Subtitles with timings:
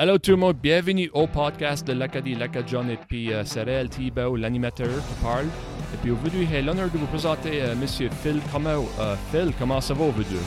[0.00, 3.88] Allô tout le monde, bienvenue au podcast de l'Acadie Lacadjon et puis euh, c'est Réal
[3.88, 5.46] Thibault, l'animateur qui parle.
[5.46, 8.84] Et puis aujourd'hui, j'ai l'honneur de vous présenter euh, Monsieur Phil Comment.
[9.00, 10.38] Euh, Phil, comment ça va aujourd'hui?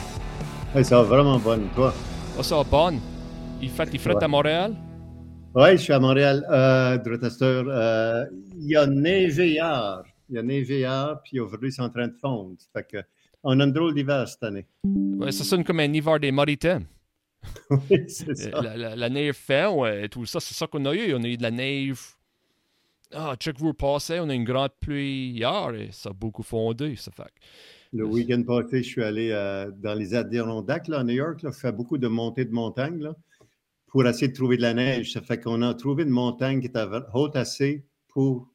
[0.74, 1.92] Hey, ça va vraiment bon, toi?
[2.38, 2.98] Oh, ça va bon.
[3.60, 4.24] Il fait, il fait Ouais.
[4.24, 4.74] à Montréal?
[5.54, 7.62] Oui, je suis à Montréal, euh, Drotester.
[7.68, 8.24] Euh,
[8.58, 10.02] il y a neigé hier.
[10.30, 12.56] Il y a neigé hier, puis aujourd'hui, c'est en train de fondre.
[12.72, 12.98] Fait que,
[13.44, 14.64] on a une drôle d'hiver cette année.
[15.18, 16.86] Ouais, ça sonne comme un hiver des maritimes.
[17.70, 18.62] oui, c'est ça.
[18.62, 21.14] La, la- la neige fin, ouais, et tout ça, c'est ça qu'on a eu.
[21.14, 21.98] On a eu de la neige.
[23.12, 26.42] Ah, check vous passez, on a eu une grande pluie hier et ça a beaucoup
[26.42, 26.96] fondé.
[26.96, 27.30] Ça fait.
[27.92, 31.42] Le week-end passé, je suis allé euh, dans les Adirondacks, là, à New York.
[31.42, 33.14] Là, je fais beaucoup de montées de montagne là,
[33.88, 35.12] pour essayer de trouver de la neige.
[35.12, 38.48] Ça fait qu'on a trouvé une montagne qui était haute assez pour,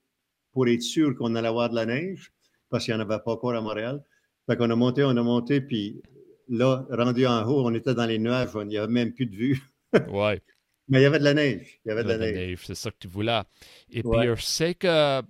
[0.54, 2.32] pour être sûr qu'on allait avoir de la neige,
[2.70, 4.04] parce qu'il n'y en avait pas encore à Montréal.
[4.48, 6.02] Fait qu'on a monté, on a monté, puis
[6.50, 9.36] là, rendu en haut, on était dans les nuages, il n'y avait même plus de
[9.36, 9.62] vue.
[10.10, 10.42] Ouais.
[10.90, 11.80] Mais il y avait de la neige.
[11.86, 12.36] Il y avait de de la neige.
[12.36, 13.42] neige, c'est ça que tu voulais.
[13.92, 14.28] Et Ouais.
[14.28, 15.22] puis, je sais que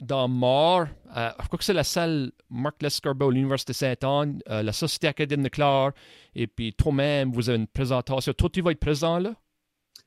[0.00, 4.72] dans Mort, euh, je crois que c'est la salle Marc Lescarbot, l'Université Sainte-Anne, euh, la
[4.72, 5.92] Société académique de Clare,
[6.34, 8.32] et puis toi-même, vous avez une présentation.
[8.32, 9.34] Toi, tu vas être présent là?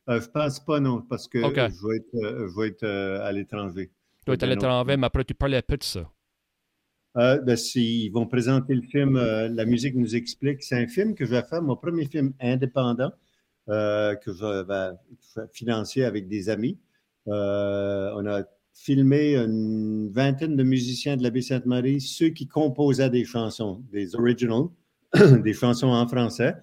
[0.09, 3.23] Euh, je pense pas, non, parce que je vais être, euh, je vais être euh,
[3.25, 3.91] à l'étranger.
[4.25, 6.09] Tu vas être à l'étranger, mais après, tu parlais un peu de ça.
[7.17, 10.63] Euh, ben, si- ils vont présenter le film euh, La musique nous explique.
[10.63, 13.11] C'est un film que je vais faire, mon premier film indépendant,
[13.69, 16.77] euh, que je vais financer avec des amis.
[17.27, 18.43] Euh, on a
[18.73, 24.15] filmé une vingtaine de musiciens de la baie Sainte-Marie, ceux qui composaient des chansons, des
[24.15, 24.67] originals,
[25.43, 26.55] des chansons en français.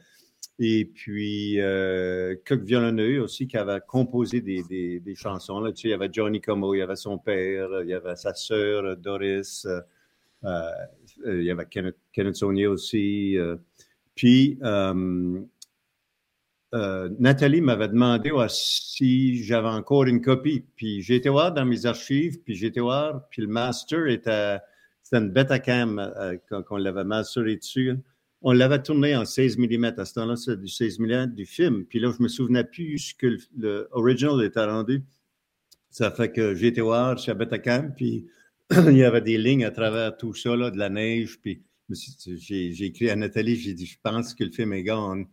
[0.59, 5.61] Et puis, euh, violonneux aussi qui avaient composé des, des, des chansons.
[5.61, 7.95] Là, tu sais, il y avait Johnny Como, il y avait son père, il y
[7.95, 9.81] avait sa sœur Doris, euh,
[10.43, 13.37] il y avait Kenneth, Kenneth aussi.
[13.39, 13.57] euh.
[14.15, 15.41] puis, euh,
[16.75, 20.65] euh, Nathalie m'avait demandé si j'avais encore une copie.
[20.77, 24.59] Puis j'ai été voir dans mes archives, puis j'ai été voir, puis le master était,
[25.03, 27.97] c'était une Betacam euh, quand on l'avait masteré dessus.
[28.43, 29.95] On l'avait tourné en 16 mm.
[29.97, 31.85] À ce temps-là, c'est du 16 mm du film.
[31.87, 35.03] Puis là, je me souvenais plus ce que le, était rendu.
[35.89, 38.27] Ça fait que j'ai été voir chez Betacam, puis
[38.89, 41.39] il y avait des lignes à travers tout ça, là, de la neige.
[41.41, 45.27] Puis je j'ai écrit à Nathalie, j'ai dit, je pense que le film est gone.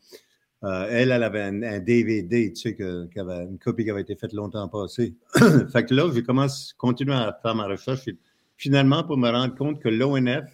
[0.63, 4.69] Euh, elle, elle avait un, DVD, tu sais, une copie qui avait été faite longtemps
[4.69, 5.15] passé.
[5.71, 8.07] fait que là, j'ai commencé, continué à faire ma recherche.
[8.55, 10.45] Finalement, pour me rendre compte que l'ONF,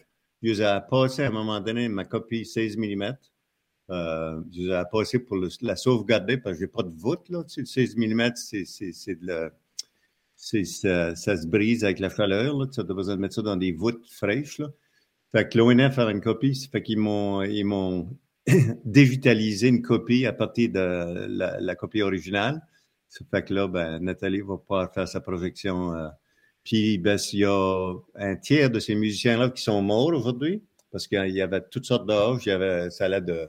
[0.42, 3.18] je les ai passé à un moment donné ma copie 16 mm.
[3.92, 7.44] Euh, je les ai passé pour la sauvegarder parce que j'ai pas de voûte, là.
[7.44, 9.52] Tu sais, le 16 mm, c'est, de la,
[10.40, 12.66] ça, se brise avec la chaleur, là.
[12.68, 14.70] Tu as besoin de mettre ça dans des voûtes fraîches, là.
[15.32, 18.18] Fait que l'ONF avait une copie, ça fait qu'ils m'ont, ils m'ont
[18.86, 22.62] digitalisé une copie à partir de la, copie originale.
[23.10, 25.94] Ça fait que là, ben, Nathalie va pouvoir faire sa projection.
[25.94, 26.08] euh.
[26.64, 31.08] Puis, ben, il y a un tiers de ces musiciens-là qui sont morts aujourd'hui, parce
[31.08, 32.46] qu'il y avait toutes sortes d'âges.
[32.46, 33.48] Il y avait, ça allait de,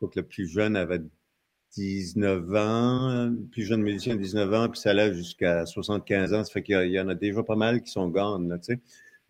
[0.00, 1.00] je que le plus jeune avait
[1.76, 6.44] 19 ans, plus jeune musicien 19 ans, puis ça allait jusqu'à 75 ans.
[6.44, 8.80] Ça fait qu'il y en a déjà pas mal qui sont gone, là, tu sais.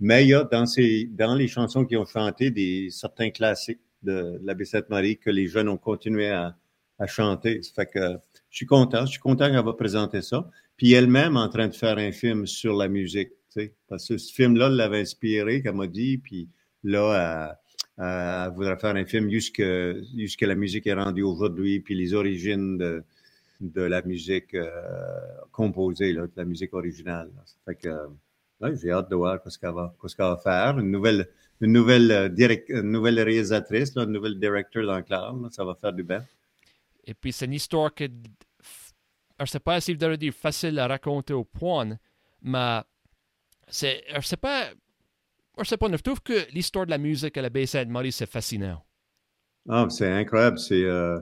[0.01, 3.81] Mais il y a dans, ces, dans les chansons qui ont chanté des certains classiques
[4.03, 6.57] de, de l'abbé Sainte-Marie que les jeunes ont continué à,
[6.99, 7.63] à chanter.
[7.63, 8.19] Ça fait que
[8.51, 9.07] je suis content.
[9.07, 10.49] Je suis content qu'elle va présenter ça.
[10.77, 13.75] Puis elle-même en train de faire un film sur la musique, tu sais.
[13.89, 16.19] Parce que ce film-là l'avait inspiré, qu'elle m'a dit.
[16.19, 16.49] Puis
[16.83, 17.59] là,
[17.99, 18.05] elle,
[18.47, 19.63] elle voudrait faire un film jusque,
[20.17, 23.03] jusque la musique est rendue aujourd'hui, puis les origines
[23.61, 24.69] de, la musique euh,
[25.53, 27.31] composée, là, de la musique originale.
[27.67, 28.11] là.
[28.75, 30.79] J'ai hâte de voir ce qu'elle va, ce qu'elle va faire.
[30.79, 31.29] Une nouvelle,
[31.61, 35.93] une nouvelle, euh, nouvelle réalisatrice, là, une nouvelle directeur dans le là, ça va faire
[35.93, 36.25] du bien.
[37.05, 38.05] Et puis, c'est une histoire que.
[38.05, 41.99] Je ne sais pas si vous allez dire facile à raconter au point,
[42.43, 42.81] mais
[43.69, 44.05] c'est.
[44.15, 44.69] Je sais pas.
[45.59, 48.29] Je sais pas, je trouve que l'histoire de la musique à la baie Sainte-Marie, c'est
[48.29, 48.85] fascinant.
[49.69, 50.59] Ah, c'est incroyable.
[50.59, 51.19] C'est euh,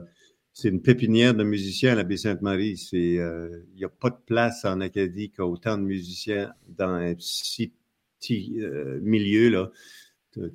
[0.53, 2.79] c'est une pépinière de musiciens à la baie Sainte-Marie.
[2.93, 6.89] Euh, il n'y a pas de place en Acadie qui a autant de musiciens dans
[6.89, 7.73] un si
[8.19, 9.71] petit euh, milieu là.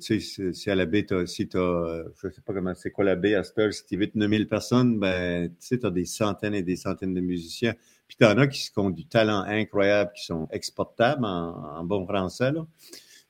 [0.01, 2.91] Tu sais, si à la baie, t'as, si tu as, je sais pas comment, c'est
[2.91, 6.53] quoi la baie à heure, si tu 9000 personnes, ben, tu sais, as des centaines
[6.53, 7.73] et des centaines de musiciens.
[8.05, 11.83] Puis tu en as qui, qui ont du talent incroyable, qui sont exportables en, en
[11.85, 12.67] bon français, là.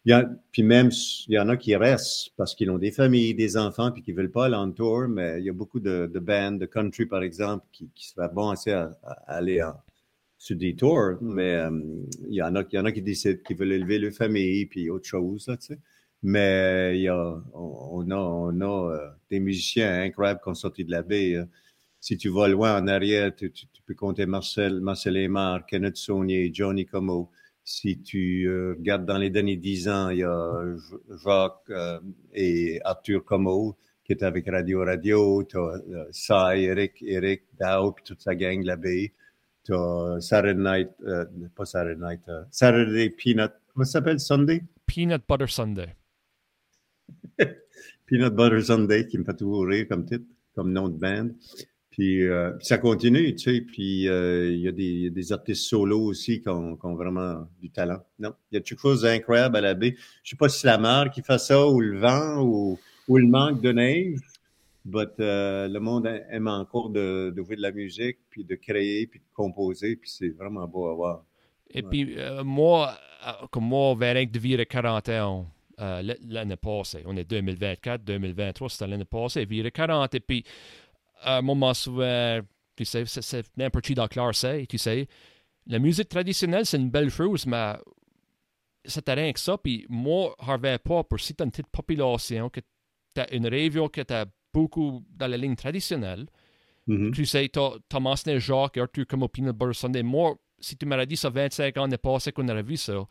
[0.05, 0.89] Il y a, puis même,
[1.27, 4.13] il y en a qui restent parce qu'ils ont des familles, des enfants, puis qui
[4.13, 7.05] veulent pas aller en tour, mais il y a beaucoup de, de bands, de country,
[7.05, 9.73] par exemple, qui, qui seraient bons assez à, à aller en,
[10.39, 11.69] sur des tours, mais euh,
[12.29, 14.65] il y en a, il y en a qui décident qu'ils veulent élever leur famille,
[14.67, 15.79] puis autre chose, là, tu sais.
[16.23, 20.55] Mais il y a, on, on a, on a euh, des musiciens incroyables qui ont
[20.55, 21.35] sorti de la baie.
[21.35, 21.45] euh.
[21.99, 23.51] si tu vas loin en arrière, tu,
[23.85, 27.31] peux compter Marcel, Marcel Aymar, Kenneth Saunier, Johnny Como.
[27.71, 30.75] Si tu euh, regardes dans les derniers dix ans, il y a
[31.23, 31.99] Jacques euh,
[32.33, 35.43] et Arthur Como qui étaient avec Radio Radio.
[35.43, 35.79] Tu as
[36.31, 39.13] euh, Eric, Eric, puis toute sa gang là-bas.
[39.63, 40.89] Tu as Saturday Night,
[41.55, 44.63] pas Saturday Night, Saturday Peanut, comment ça s'appelle, Sunday?
[44.87, 45.95] Peanut Butter Sunday.
[48.07, 50.25] Peanut Butter Sunday, qui me fait toujours rire comme titre,
[50.55, 51.29] comme nom de band.
[51.91, 53.61] Puis, euh, ça continue, tu sais.
[53.61, 54.71] Puis euh, il y, a
[55.09, 57.99] des artistes solo aussi qui ont, vraiment du talent.
[58.19, 59.95] Non, il y a quelque chose d'incroyable à la baie.
[60.23, 62.77] Je sais pas si c'est la mer qui fait ça, ou le vent, ou,
[63.09, 64.19] le manque de neige.
[64.85, 69.07] Mais euh, le monde aime encore de, de, jouer de la musique, puis de créer,
[69.07, 69.95] puis de composer.
[69.95, 71.23] Puis c'est vraiment beau à voir.
[71.71, 72.93] Et puis moi,
[73.51, 75.47] comme moi, Véronique de vivre 40 ans
[75.77, 77.03] l'année passée.
[77.05, 80.15] On est 2024, 2023, c'était l'année passée, vivre 40.
[80.15, 80.43] Et puis
[81.21, 82.39] à un moment souvent,
[82.75, 85.07] tu sais, c'est n'importe qui dans classe tu sais.
[85.67, 87.73] La musique traditionnelle, c'est une belle chose, mais
[88.85, 89.57] c'est rien que ça.
[89.57, 92.61] Puis moi, je ne pas pour si tu as une petite population, que
[93.13, 96.27] tu as une région que tu as beaucoup dans la ligne traditionnelle.
[96.87, 97.11] Mm-hmm.
[97.11, 100.03] Tu sais, tu as mentionné Jacques et Arthur comme au Peanut Butter Sunday.
[100.03, 103.05] Moi, si tu m'aurais dit ça 25 ans n'est passé qu'on aurait vu ça,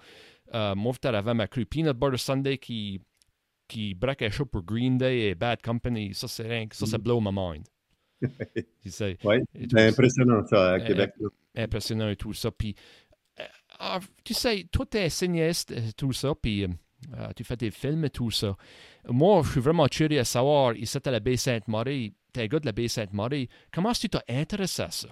[0.54, 3.00] euh, moi, tu avais ma cru Peanut Butter Sunday qui,
[3.68, 6.12] qui braquait chaud pour Green Day et Bad Company.
[6.14, 7.02] Ça, c'est rien, ça, ça mm-hmm.
[7.02, 7.64] blow my mind.
[9.24, 11.12] oui, c'est impressionnant ça à Québec.
[11.54, 12.50] Impressionnant et tout ça.
[12.50, 12.74] Puis,
[13.40, 13.44] euh,
[13.78, 16.68] ah, tu sais, toi, tu es cinéaste, euh, tout ça, puis euh,
[17.36, 18.56] tu fais des films et tout ça.
[19.08, 22.46] Moi, je suis vraiment curieux à savoir, ici à la baie Sainte-Marie, tu es un
[22.46, 25.08] gars de la baie Sainte-Marie, comment est-ce que tu t'es intéressé à ça?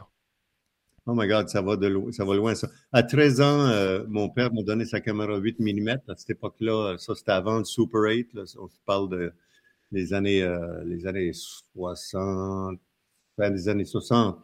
[1.08, 2.68] Oh my God, ça va, de loin, ça va loin, ça.
[2.90, 5.88] À 13 ans, mon père m'a donné sa caméra 8 mm.
[6.08, 8.30] À cette époque-là, ça, c'était avant le Super 8.
[8.58, 9.32] on parle de
[9.92, 10.44] les années,
[10.84, 12.80] les années 60,
[13.36, 14.38] fin des années 60.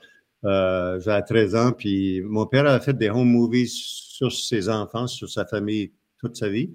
[0.44, 5.06] Euh, J'avais 13 ans, puis mon père a fait des home movies sur ses enfants,
[5.06, 6.68] sur sa famille, toute sa vie.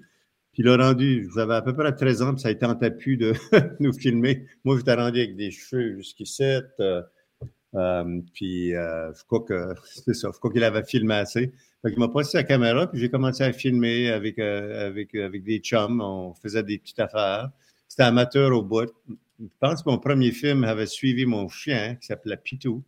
[0.52, 2.74] Puis il a rendu, j'avais à peu près 13 ans, puis ça a été en
[2.74, 3.32] tapis de
[3.80, 4.46] nous filmer.
[4.64, 6.42] Moi, j'étais rendu avec des cheveux jusqu'ici.
[6.80, 7.02] Euh,
[7.74, 11.52] euh, puis euh, je crois que c'est ça, je crois qu'il avait filmé assez.
[11.82, 15.44] Fait il m'a passé sa caméra, puis j'ai commencé à filmer avec, euh, avec, avec
[15.44, 16.00] des chums.
[16.00, 17.50] On faisait des petites affaires.
[17.86, 18.90] C'était amateur au bout
[19.40, 22.84] je pense que mon premier film avait suivi mon chien, qui s'appelait Pitou.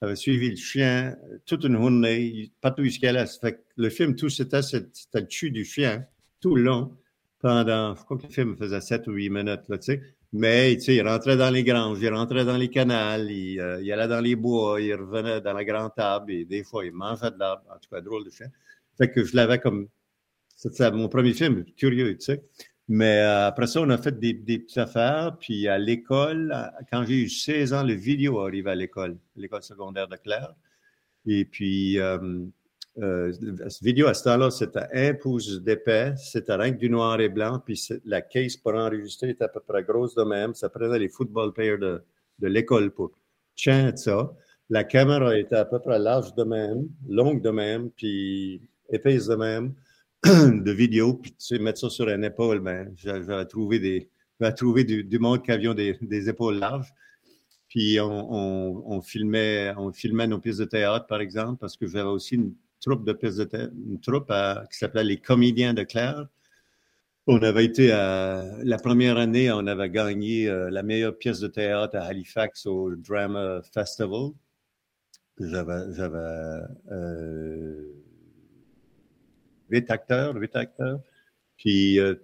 [0.00, 1.16] avait suivi le chien
[1.46, 3.26] toute une journée, partout allait.
[3.40, 6.04] Fait le film, tout c'était, c'était le cul du chien,
[6.40, 6.96] tout long,
[7.38, 10.02] pendant, je crois que le film faisait 7 ou 8 minutes, là, tu sais.
[10.32, 13.80] Mais, tu sais, il rentrait dans les granges, il rentrait dans les canals, il, euh,
[13.82, 16.92] il, allait dans les bois, il revenait dans la grande table, et des fois, il
[16.92, 17.62] mangeait de l'arbre.
[17.70, 18.48] En tout cas, drôle de chien.
[18.98, 19.88] Fait que je l'avais comme,
[20.56, 22.42] c'était mon premier film, curieux, tu sais.
[22.88, 25.36] Mais euh, après ça, on a fait des, petites affaires.
[25.40, 26.54] Puis à l'école,
[26.90, 30.54] quand j'ai eu 16 ans, le vidéo arrive à l'école, l'école secondaire de Claire.
[31.26, 32.44] Et puis, euh,
[32.98, 33.32] euh,
[33.68, 37.28] ce vidéo à ce temps-là, c'était un pouce d'épais, c'était rien que du noir et
[37.28, 37.60] blanc.
[37.64, 40.54] Puis la case pour enregistrer était à peu près grosse de même.
[40.54, 42.04] Ça prenait les football players de,
[42.38, 43.10] de l'école pour
[43.56, 44.32] chanter ça.
[44.70, 48.60] La caméra était à peu près large de même, longue de même, puis
[48.90, 49.74] épaisse de même.
[50.24, 54.10] de vidéos, puis tu sais, mettre ça sur une épaule, ben, j'avais trouvé des,
[54.56, 56.92] trouvé du, du, monde qui avions des, épaules larges.
[57.68, 61.86] Puis on, on, on, filmait, on filmait nos pièces de théâtre, par exemple, parce que
[61.86, 64.32] j'avais aussi une troupe de pièces de théâtre, une troupe
[64.70, 66.26] qui s'appelait Les Comédiens de Claire.
[67.28, 71.48] On avait été à, la première année, on avait gagné euh, la meilleure pièce de
[71.48, 74.30] théâtre à Halifax au Drama Festival.
[75.40, 77.82] J'avais, j'avais euh,
[79.70, 81.00] huit acteurs, huit acteurs.
[81.56, 82.14] Puis euh,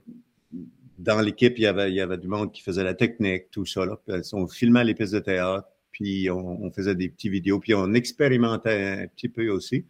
[0.99, 3.67] dans l'équipe, il y avait il y avait du monde qui faisait la technique, tout
[3.67, 3.85] ça.
[3.85, 3.99] Là.
[4.33, 9.03] on filmait les pièces de théâtre, puis on, faisait des petits vidéos, puis on expérimentait
[9.03, 9.87] un petit peu aussi.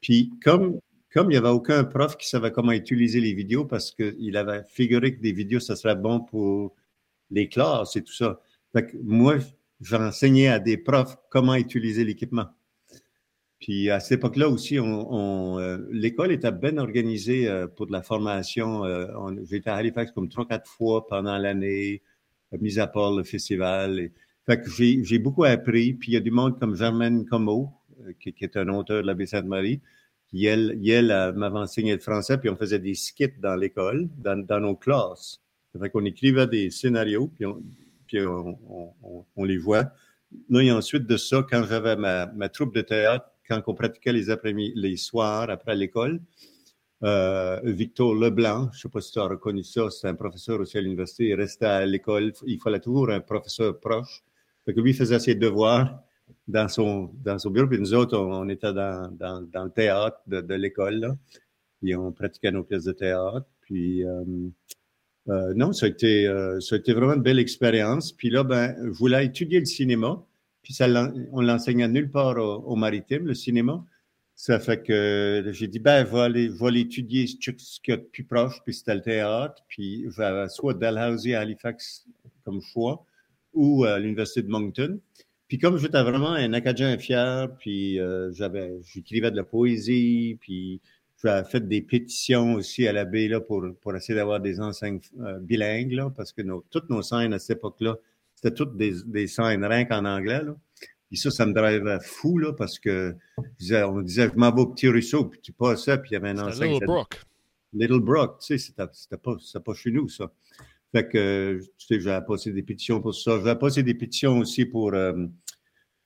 [0.00, 0.80] Puis comme
[1.12, 4.62] comme il n'y avait aucun prof qui savait comment utiliser les vidéos parce qu'il avait
[4.68, 6.74] figuré que des vidéos, ça serait bon pour
[7.30, 8.38] les classes et tout ça.
[8.74, 9.36] Fait que moi,
[9.80, 12.48] j'enseignais à des profs comment utiliser l'équipement.
[13.60, 18.02] Puis à cette époque-là aussi, on, euh, l'école était bien organisée euh, pour de la
[18.02, 18.84] formation.
[18.84, 19.06] Euh,
[19.48, 22.02] J'étais à Halifax comme trois, quatre fois pendant l'année,
[22.60, 23.98] mis à part le festival.
[23.98, 24.12] Et,
[24.44, 25.94] fait que j'ai beaucoup appris.
[25.94, 27.72] Puis il y a du monde comme Germaine Como,
[28.20, 29.80] qui, qui, est un auteur de la baie Sainte-Marie,
[30.28, 34.38] qui, elle, elle m'avait enseigné le français, puis on faisait des skits dans l'école, dans,
[34.38, 35.40] dans, nos classes.
[35.80, 37.62] Fait qu'on écrivait des scénarios, puis on,
[38.06, 38.58] puis on,
[39.02, 39.90] on, on les voit.
[40.48, 44.12] Là, et ensuite de ça, quand j'avais ma, ma troupe de théâtre, quand on pratiquait
[44.12, 46.20] les après-midi, les soirs après l'école.
[47.02, 50.60] Euh, Victor Leblanc, je ne sais pas si tu as reconnu ça, c'est un professeur
[50.60, 54.24] aussi à l'université, il restait à l'école, il fallait toujours un professeur proche.
[54.64, 56.00] Fait que lui faisait ses devoirs
[56.48, 57.68] dans son, dans son bureau.
[57.68, 61.16] Puis nous autres, on, était dans, dans, dans, le théâtre de, l'école.
[61.80, 63.46] Puis on pratiquait nos pièces de théâtre.
[63.60, 64.24] Puis euh,
[65.28, 66.26] euh, non, ça a, été,
[66.60, 68.10] ça a été vraiment une belle expérience.
[68.10, 70.25] Puis là, ben, je voulais étudier le cinéma.
[70.66, 70.88] Puis ça,
[71.30, 73.84] on l'enseignait nulle part au, maritime, le cinéma.
[74.34, 78.24] Ça fait que j'ai dit, ben, vais aller, étudier ce qu'il y a de plus
[78.24, 79.62] proche, puis c'était le théâtre.
[79.68, 80.04] Puis
[80.48, 82.08] soit Dalhousie à Halifax
[82.44, 83.06] comme choix,
[83.54, 84.98] ou à l'Université de Moncton.
[85.46, 90.80] Puis comme j'étais vraiment un Acadien fier, puis euh, j'avais, j'écrivais de la poésie, puis
[91.22, 94.98] j'avais fait des pétitions aussi à la baie là, pour, pour essayer d'avoir des enseignes
[95.20, 97.98] euh, bilingues, là, parce que nos, toutes nos scènes à cette époque-là,
[98.36, 100.42] c'était toutes des, des scènes rien qu'en anglais.
[100.44, 100.54] Là.
[101.08, 104.66] Puis ça, ça me drivait fou, là, parce que on disait, je m'en vais au
[104.66, 106.74] Petit Ruisseau, puis tu passes ça, puis il y avait un enseigne.
[106.74, 107.20] Little Brook.
[107.72, 110.32] Little Brook, tu sais, c'était, pas, pas chez nous, ça.
[110.92, 113.40] Fait que, tu sais, j'ai passé des pétitions pour ça.
[113.44, 115.26] J'ai passé des pétitions aussi pour, euh,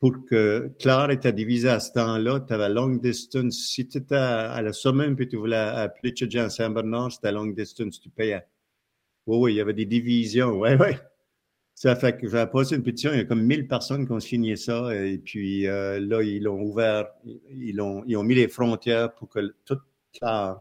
[0.01, 2.41] pour que Claire était divisée à ce temps-là.
[2.41, 3.55] Tu avais long distance.
[3.55, 8.01] Si tu étais à, la Somme puis tu voulais appeler à Saint-Bernard, c'était long distance,
[8.01, 8.43] tu payais.
[9.27, 10.59] Oui, oui, il y avait des divisions.
[10.59, 10.97] Oui, oui.
[11.81, 13.11] Ça fait que j'ai passé une pétition.
[13.15, 14.95] Il y a comme 1000 personnes qui ont signé ça.
[14.95, 17.07] Et puis euh, là, ils l'ont ouvert.
[17.49, 19.81] Ils ont, ils ont mis les frontières pour que toute
[20.13, 20.61] Claire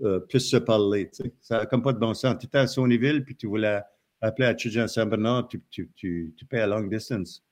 [0.00, 1.10] euh, puissent se parler.
[1.10, 1.34] Tu sais.
[1.42, 2.36] Ça n'a comme pas de bon sens.
[2.40, 3.82] Tu étais à Sonyville, puis tu voulais
[4.22, 7.44] appeler à Chijan Saint-Bernard, tu, tu, tu, tu payes à long distance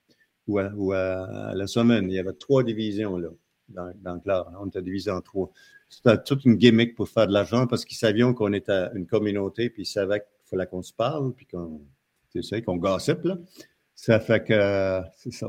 [0.46, 2.08] ou à, ou à, la semaine.
[2.08, 3.28] Il y avait trois divisions là,
[3.68, 4.46] dans, dans Claire.
[4.58, 5.52] On était divisé en trois.
[5.90, 9.68] C'était toute une gimmick pour faire de l'argent parce qu'ils savaient qu'on était une communauté,
[9.68, 11.82] puis ils savaient qu'il fallait qu'on se parle, puis qu'on,
[12.34, 13.38] tu sais, qu'on gossipe, là.
[13.94, 15.48] Ça fait que, c'est ça.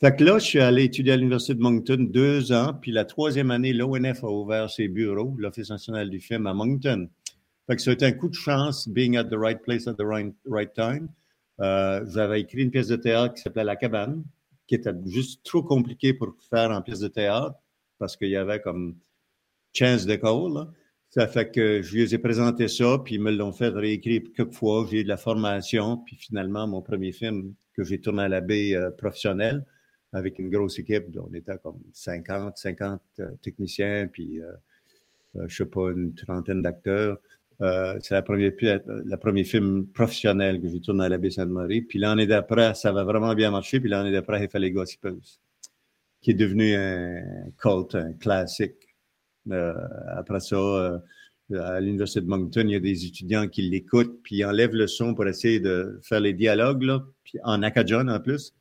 [0.00, 3.04] Fait que là, je suis allé étudier à l'Université de Moncton deux ans, puis la
[3.04, 7.08] troisième année, l'ONF a ouvert ses bureaux, l'Office national du film à Moncton.
[7.66, 10.34] Fait que c'était un coup de chance, being at the right place at the right,
[10.46, 11.08] right time.
[11.60, 14.24] Euh, j'avais écrit une pièce de théâtre qui s'appelait La Cabane,
[14.66, 17.56] qui était juste trop compliquée pour faire en pièce de théâtre,
[17.98, 18.96] parce qu'il y avait comme
[19.74, 20.68] 15 d'école.
[21.10, 24.52] Ça fait que je lui ai présenté ça, puis ils me l'ont fait réécrire quelques
[24.52, 24.86] fois.
[24.88, 28.40] J'ai eu de la formation, puis finalement, mon premier film que j'ai tourné à la
[28.40, 29.64] baie euh, professionnelle,
[30.12, 31.06] avec une grosse équipe.
[31.16, 34.52] On était comme 50, 50 euh, techniciens, puis euh,
[35.36, 37.18] euh, je sais pas, une trentaine d'acteurs.
[37.60, 38.52] Euh, c'est la première,
[38.86, 41.82] la premier film professionnel que j'ai tourné à la Sainte-Marie.
[41.82, 43.80] Puis l'année d'après, ça va vraiment bien marcher.
[43.80, 45.40] Puis l'année d'après, il fallait Gossipers,
[46.22, 48.89] qui est devenu un cult, un classique.
[49.50, 49.74] Euh,
[50.08, 51.00] après ça,
[51.58, 55.14] à l'Université de Moncton, il y a des étudiants qui l'écoutent, puis enlèvent le son
[55.14, 56.86] pour essayer de faire les dialogues,
[57.24, 58.54] puis en acadien en plus.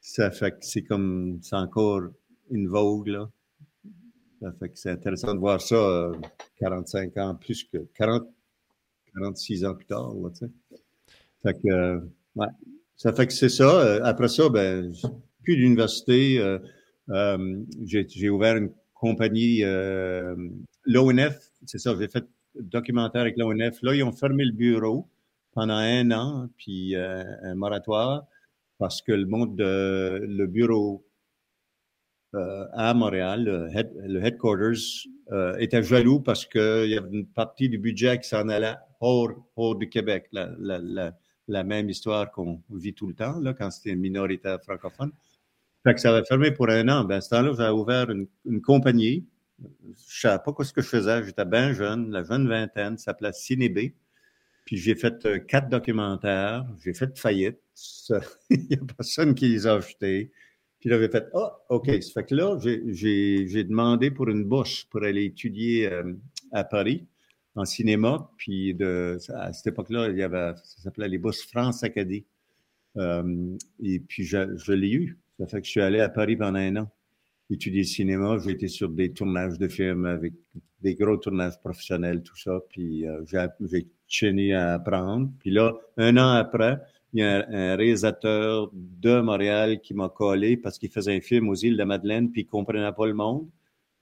[0.00, 2.02] Ça fait que c'est comme, c'est encore
[2.50, 3.16] une vogue.
[4.40, 6.10] Ça fait que c'est intéressant de voir ça
[6.58, 8.26] 45 euh, ans plus que 40,
[9.14, 10.30] 46 ans plus tard, là.
[11.42, 12.00] Fait que, euh,
[12.36, 12.48] ouais.
[12.96, 13.80] Ça fait que c'est ça.
[13.80, 14.92] Euh, après ça, ben,
[15.42, 16.58] plus d'université.
[17.08, 19.62] j'ai ouvert une compagnie,
[20.84, 23.82] l'ONF, c'est ça, j'ai fait documentaire avec l'ONF.
[23.82, 25.08] Là, ils ont fermé le bureau
[25.52, 28.24] pendant un an, puis un moratoire
[28.78, 31.04] parce que le monde de le bureau
[32.34, 37.78] euh, à Montréal, le, headquarters, euh, était jaloux parce qu'il y avait une partie du
[37.78, 40.28] budget qui s'en allait hors, hors du Québec.
[40.32, 40.48] La,
[41.46, 45.12] la, même histoire qu'on vit tout le temps, là, quand c'était une minorité francophone.
[45.84, 47.04] Fait que ça avait fermé pour un an.
[47.04, 49.26] Ben, à ce temps-là, j'ai ouvert une, une, compagnie.
[49.60, 51.24] Je savais pas ce que je faisais.
[51.24, 53.96] J'étais bien jeune, la jeune vingtaine, ça s'appelait Cinébé.
[54.64, 57.58] Puis j'ai fait euh, quatre documentaires, j'ai fait faillite.
[58.50, 60.30] Il n'y a personne qui les a achetés.
[60.80, 61.90] Puis là, j'ai fait Ah, OK.
[62.02, 66.14] Ça fait que là, j'ai demandé pour une bourse pour aller étudier euh,
[66.52, 67.06] à Paris
[67.54, 68.30] en cinéma.
[68.36, 72.24] Puis de, à cette époque-là, il y avait, ça s'appelait les bourses France Acadie.
[72.98, 75.18] Euh, et puis je, je l'ai eu.
[75.42, 76.90] Ça fait que je suis allé à Paris pendant un an
[77.50, 78.38] étudier cinéma.
[78.38, 80.32] J'ai été sur des tournages de films avec
[80.80, 82.60] des gros tournages professionnels, tout ça.
[82.68, 83.24] Puis euh,
[83.60, 85.30] j'ai tenu à apprendre.
[85.40, 86.78] Puis là, un an après,
[87.12, 91.48] il y a un, réalisateur de Montréal qui m'a collé parce qu'il faisait un film
[91.48, 93.48] aux îles de Madeleine, puis il comprenait pas le monde.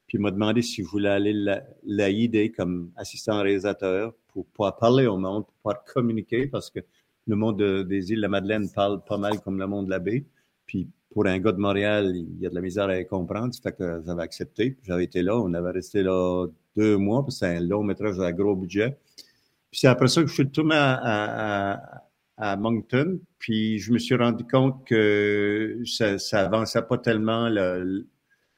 [0.07, 1.35] Puis il m'a demandé si je voulais aller
[1.85, 6.81] l'aider comme assistant réalisateur pour pouvoir parler au monde, pour pouvoir communiquer, parce que
[7.27, 10.01] le monde des îles de la Madeleine parle pas mal comme le monde de la
[10.01, 10.25] baie.
[10.67, 13.53] Puis pour un gars de Montréal, il y a de la misère à comprendre.
[13.53, 14.77] Ça fait que j'avais accepté.
[14.83, 15.37] J'avais été là.
[15.37, 18.97] On avait resté là deux mois, c'est un long métrage à gros budget.
[19.71, 22.05] Puis c'est après ça que je suis retourné à, à,
[22.37, 23.21] à, Moncton.
[23.39, 27.49] Puis je me suis rendu compte que ça, ça avançait pas tellement.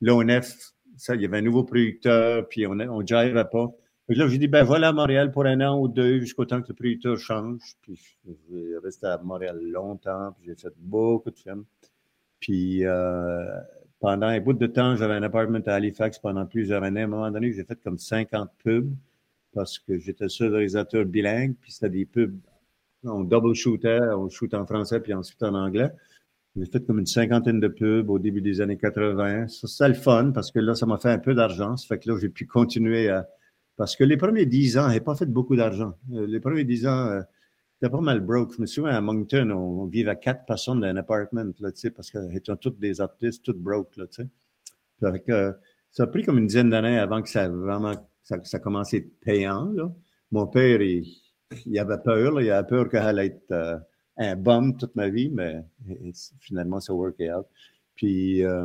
[0.01, 0.73] L'ONF,
[1.09, 3.71] il y avait un nouveau producteur, puis on on j'arrivais pas.
[4.09, 6.69] Là, j'ai dit, ben voilà à Montréal pour un an ou deux, jusqu'au temps que
[6.69, 7.77] le producteur change.
[7.81, 7.99] Puis
[8.51, 11.65] j'ai resté à Montréal longtemps, puis j'ai fait beaucoup de films.
[12.43, 13.47] Puis euh,
[14.01, 17.03] pendant un bout de temps, j'avais un appartement à Halifax pendant plusieurs années.
[17.03, 18.93] À un moment donné, j'ai fait comme 50 pubs
[19.55, 22.37] parce que j'étais seul réalisateur bilingue, puis c'était des pubs,
[23.05, 25.91] on double shootait, on shoot en français puis ensuite en anglais.
[26.57, 29.49] J'ai fait comme une cinquantaine de pubs au début des années 80.
[29.49, 31.77] Ça, c'est le fun parce que là, ça m'a fait un peu d'argent.
[31.77, 33.27] Ça fait que là, j'ai pu continuer à...
[33.77, 35.95] Parce que les premiers dix ans, j'ai pas fait beaucoup d'argent.
[36.13, 37.23] Euh, les premiers dix ans, euh,
[37.83, 38.55] c'était pas mal broke.
[38.55, 42.11] Je me souviens, à Moncton, on, vivait à quatre personnes dans un appartement, là, parce
[42.13, 44.29] qu'ils étaient tous des artistes, tous broke, là, tu sais.
[45.31, 45.53] Euh,
[45.91, 49.65] ça a pris comme une dizaine d'années avant que ça vraiment, ça, ça commençait payant,
[49.73, 49.93] là.
[50.31, 51.09] Mon père, il,
[51.77, 53.83] avait peur, là, il avait peur qu'elle allait être
[54.17, 55.65] un bum toute ma vie, mais
[56.39, 57.47] finalement, ça workait out.
[57.97, 58.65] Puis, euh,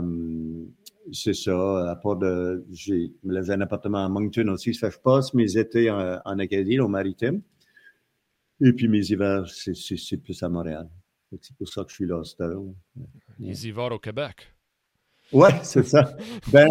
[1.12, 1.90] c'est ça.
[1.90, 4.76] À part de, j'ai, un appartement à Moncton aussi.
[4.76, 7.42] Ça je passe mes étés en, Acadie, au maritime.
[8.62, 10.90] Et puis, mes hivers, c'est, c'est, plus à Montréal.
[11.42, 12.44] C'est pour ça que je suis là, c'est
[13.40, 14.54] Les hivers au Québec.
[15.34, 16.16] Ouais, c'est ça.
[16.52, 16.70] Ben,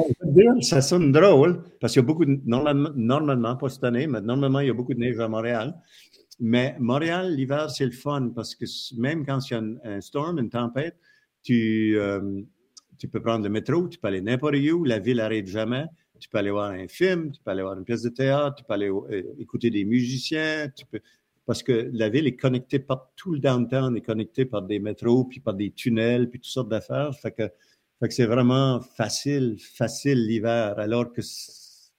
[0.63, 4.61] ça sonne drôle, parce qu'il y a beaucoup de, normalement, pas cette année, mais normalement,
[4.61, 5.75] il y a beaucoup de neige à Montréal.
[6.41, 8.65] Mais Montréal, l'hiver, c'est le fun parce que
[8.99, 10.97] même quand il y a un, storm, une tempête,
[11.43, 12.43] tu, euh,
[12.99, 15.85] tu peux prendre le métro, tu peux aller n'importe où, la ville n'arrête jamais.
[16.19, 18.65] Tu peux aller voir un film, tu peux aller voir une pièce de théâtre, tu
[18.65, 21.01] peux aller euh, écouter des musiciens, tu peux,
[21.47, 25.25] parce que la ville est connectée par tout le downtown est connecté par des métros,
[25.25, 27.15] puis par des tunnels, puis toutes sortes d'affaires.
[27.15, 27.45] Fait que,
[28.01, 30.79] fait que c'est vraiment facile, facile l'hiver.
[30.79, 31.23] Alors que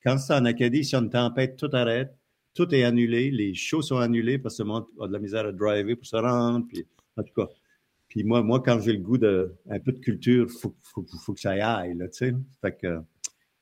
[0.04, 2.14] quand c'est en Acadie, si a une tempête, tout arrête
[2.58, 5.46] tout est annulé, les shows sont annulés parce que le monde a de la misère
[5.46, 6.66] à driver pour se rendre.
[6.68, 7.48] Puis, en tout cas,
[8.08, 11.34] puis moi, moi quand j'ai le goût de un peu de culture, faut, faut, faut
[11.36, 12.34] que ça y aille, tu sais.
[12.60, 13.00] Fait que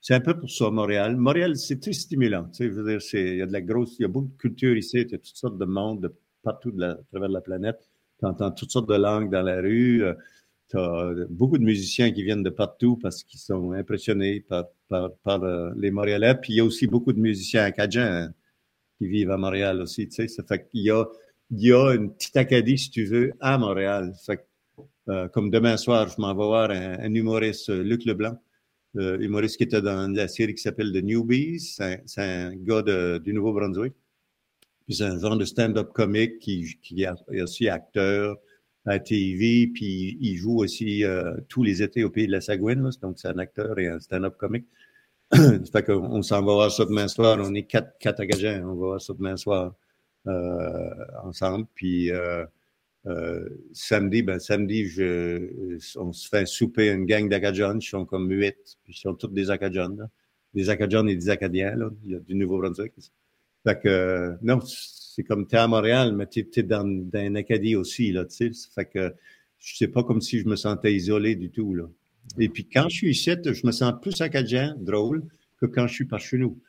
[0.05, 1.15] c'est un peu pour ça, Montréal.
[1.17, 2.65] Montréal, c'est très stimulant, tu sais.
[2.65, 4.77] Je veux dire, il y a de la grosse, il y a beaucoup de culture
[4.77, 7.41] ici, il y a toutes sortes de monde de partout de la, à travers la
[7.41, 7.89] planète.
[8.19, 10.03] Tu entends toutes sortes de langues dans la rue.
[10.03, 10.13] Euh,
[10.69, 15.11] tu as beaucoup de musiciens qui viennent de partout parce qu'ils sont impressionnés par, par,
[15.23, 16.35] par euh, les Montréalais.
[16.35, 18.25] Puis il y a aussi beaucoup de musiciens acadiens.
[18.25, 18.33] Hein
[18.97, 20.27] qui vivent à Montréal aussi, tu sais.
[20.27, 21.05] Ça fait qu'il y a,
[21.51, 24.13] il y a une petite acadie, si tu veux, à Montréal.
[24.15, 24.47] Ça fait
[25.09, 28.37] euh, comme demain soir, je m'en vais voir un, humoriste, euh, Luc Leblanc,
[28.97, 31.59] euh, humoriste qui était dans la série qui s'appelle The Newbies.
[31.59, 32.81] C'est un, gars
[33.19, 33.93] du Nouveau-Brunswick.
[34.89, 38.37] C'est un genre de stand-up comique qui, est aussi acteur
[38.85, 42.87] à TV, puis il joue aussi euh, tous les étés au Pays de la Sagouine.
[43.01, 44.67] donc c'est un acteur et un stand-up comique.
[45.71, 47.37] fait qu'on s'en va voir ça demain soir.
[47.41, 48.21] On est quatre, quatre
[48.63, 49.73] On va voir ça demain soir
[50.27, 50.89] euh,
[51.23, 51.65] ensemble.
[51.73, 52.45] Puis euh,
[53.73, 57.77] samedi, ben samedi, je, on se fait souper une gang d'Acadiens.
[57.77, 58.77] Ils sont comme huit.
[58.83, 59.95] Puis ils sont tous des Acadiens.
[60.53, 61.75] Des Acadiens et des Acadiens.
[61.75, 61.89] Là.
[62.03, 62.93] Il y a du Nouveau-Brunswick.
[63.63, 67.35] Fait que non, c'est comme tu es à Montréal, mais tu es, dans, dans un
[67.35, 68.11] Acadie aussi.
[68.11, 68.69] Là, tu sais.
[68.73, 69.13] Fait que
[69.73, 71.73] sais pas comme si je me sentais isolé du tout.
[71.73, 71.89] Là.
[72.37, 75.23] Et puis quand je suis ici, je me sens plus acadien, drôle,
[75.59, 76.59] que quand je suis par chez nous.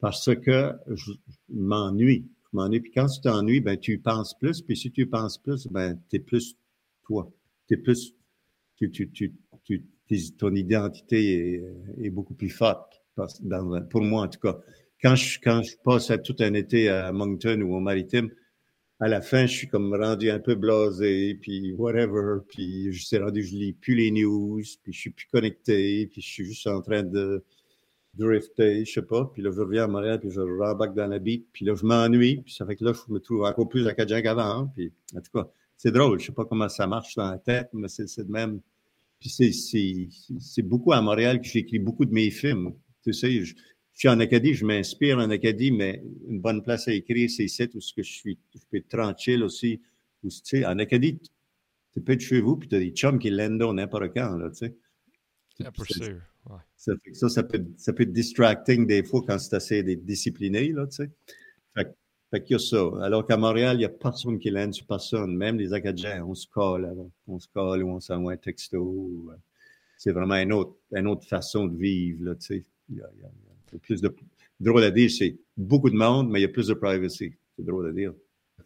[0.00, 1.12] Parce que je
[1.48, 2.26] m'ennuie.
[2.54, 2.80] M'ennuie.
[2.80, 4.62] Puis quand tu t'ennuies, ben, tu penses plus.
[4.62, 6.56] Puis si tu penses plus, ben, t'es plus
[7.04, 7.30] toi.
[7.66, 8.14] T'es plus,
[8.76, 11.62] tu, tu, tu, tu, ton identité
[12.02, 13.02] est, beaucoup plus forte.
[13.90, 14.58] Pour moi, en tout cas.
[15.02, 18.30] Quand je, quand je passe tout un été à Moncton ou au Maritime,
[19.00, 23.18] à la fin, je suis comme rendu un peu blasé, puis whatever, puis je suis
[23.18, 26.66] rendu, je lis plus les news, puis je suis plus connecté, puis je suis juste
[26.66, 27.44] en train de
[28.16, 31.18] drifter, je sais pas, puis là, je reviens à Montréal, puis je rembarque dans la
[31.18, 33.86] beat, puis là, je m'ennuie, puis ça fait que là, je me trouve encore plus
[33.86, 37.16] acadien qu'avant, hein, puis en tout cas, c'est drôle, je sais pas comment ça marche
[37.16, 38.60] dans la tête, mais c'est de même.
[39.18, 42.74] Puis c'est beaucoup à Montréal que j'écris beaucoup de mes films.
[43.02, 43.54] Tu sais, je,
[43.94, 47.44] je suis en Acadie, je m'inspire en Acadie, mais une bonne place à écrire, c'est
[47.44, 49.80] ici où je suis, je peux être tranquille aussi.
[50.22, 51.18] tu sais, en Acadie,
[51.92, 54.50] tu peux être chez vous, puis tu as des chums qui l'endent n'importe quand, là,
[54.50, 54.74] tu sais.
[55.58, 56.16] C'est
[56.76, 60.86] Ça, ça, ça, peut, ça peut être distracting des fois quand c'est assez discipliné, là,
[60.86, 61.10] tu sais.
[61.74, 61.96] Fait,
[62.30, 62.90] fait qu'il y a ça.
[63.02, 65.36] Alors qu'à Montréal, il n'y a personne qui l'aide sur personne.
[65.36, 66.92] Même les Acadiens, on se colle,
[67.26, 69.32] on se colle ou on s'envoie un texto.
[69.96, 72.64] C'est vraiment une autre, une autre façon de vivre, là, tu sais.
[72.90, 74.14] Il y a, plus de.
[74.60, 77.34] Drôle à dire, c'est beaucoup de monde, mais il y a plus de privacy.
[77.56, 78.12] C'est drôle à dire.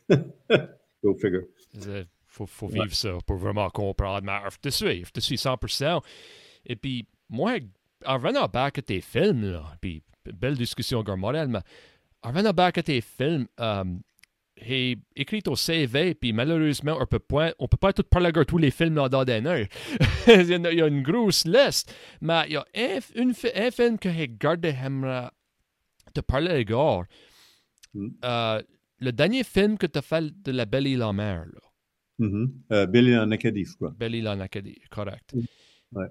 [1.05, 1.45] Go figure.
[1.75, 4.27] Il faut, faut, vivre ça pour vraiment comprendre.
[4.27, 6.03] Mais je te suis, je te suis 100%.
[6.67, 7.57] Et puis, moi,
[8.07, 11.61] en revenant back à tes films, là, puis belle discussion, Gormodel, mais
[12.23, 13.47] en revenant back à tes films,
[14.61, 18.43] j'ai écrit au CV, puis malheureusement, on peut pas, on peut pas tout parler de
[18.43, 19.67] tous les films dans d'un heure.
[20.27, 24.11] il, y a une grosse liste, mais il y a un, une, un film que
[24.11, 24.73] j'ai gardé
[26.15, 26.75] de parler de.
[27.95, 28.09] Mm.
[28.25, 28.63] Euh,
[29.01, 31.47] le dernier film que tu as fait de La Belle et la Mer.
[31.47, 31.61] Là.
[32.19, 32.85] Mm -hmm.
[32.85, 33.95] uh, Belle en Acadie, je crois.
[33.97, 35.35] Belle en Acadie, correct.
[35.35, 35.45] Mm.
[35.93, 36.09] Ouais.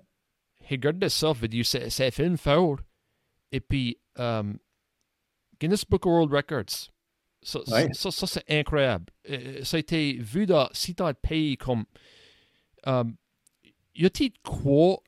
[0.69, 2.79] Regarde ça, dire, c'est, c'est un film fort.
[3.51, 4.53] Et puis, euh,
[5.59, 6.89] Guinness Book of World Records.
[7.41, 7.89] Ça, Ouais.
[7.93, 9.05] ça, ça, c'est incroyable.
[9.29, 10.67] Euh, ça a été vu dans
[11.13, 11.85] de pays comme.
[12.87, 13.03] Euh,
[13.95, 14.99] y a-t-il quoi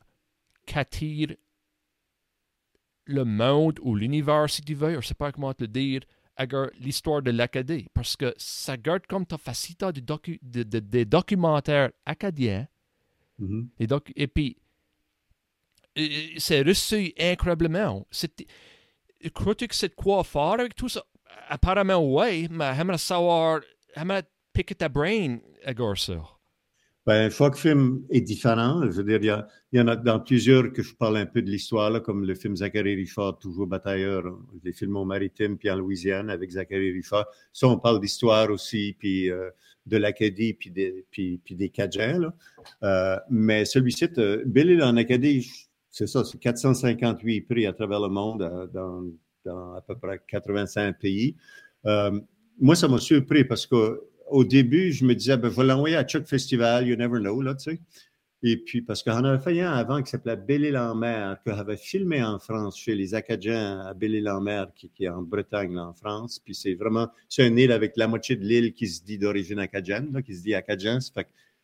[0.65, 1.35] qu'attire
[3.05, 6.01] le monde ou l'univers, si tu veux, je sais pas comment te le dire,
[6.79, 7.87] l'histoire de l'Acadie?
[7.93, 10.63] Parce que ça garde comme ta facilité des, docu- de-
[11.03, 12.67] documentaires acadiens.
[13.39, 13.69] Mhm.
[13.87, 14.61] Doc- et puis, euh,
[16.37, 18.05] c'est reçu incroyablement.
[19.33, 21.03] Crois-tu que c'est quoi faire avec tout ça?
[21.49, 23.61] Apparemment, oui, mais j'aimerais savoir,
[23.95, 26.15] j'aimerais piquer ta brain à ça.
[27.05, 28.83] Ben, chaque film est différent.
[28.83, 31.17] Je veux dire, il y, a- il y en a dans plusieurs que je parle
[31.17, 34.23] un peu de l'histoire, comme le film Zachary Richard, toujours batailleur,
[34.63, 37.25] les films au maritime, puis en Louisiane avec Zachary Richard.
[37.51, 39.49] Ça, on parle d'histoire aussi, puis euh,
[39.87, 42.19] de l'Acadie, puis des, puis, puis des Cajuns.
[42.19, 42.33] là.
[42.83, 45.49] Euh, mais celui-ci, euh, Bill en Acadie,
[45.99, 48.67] c'est ça, c'est 458 prix à travers le monde, euh,
[49.43, 51.35] dans, à peu près 85 pays.
[51.85, 52.17] Euh,
[52.57, 56.05] moi, ça m'a surpris parce que au début, je me disais, ben, vais l'envoyer à
[56.05, 57.81] Chuck Festival, you never know, là, tu sais.
[58.43, 62.39] Et puis, parce qu'on avait fait un avant qui s'appelait Belle-Île-en-Mer, que j'avais filmé en
[62.39, 66.39] France chez les Acadiens à Belle-Île-en-Mer, qui, est en Bretagne, en France.
[66.39, 69.59] Puis c'est vraiment, c'est une île avec la moitié de l'île qui se dit d'origine
[69.59, 70.99] acadienne, là, qui se dit acadien.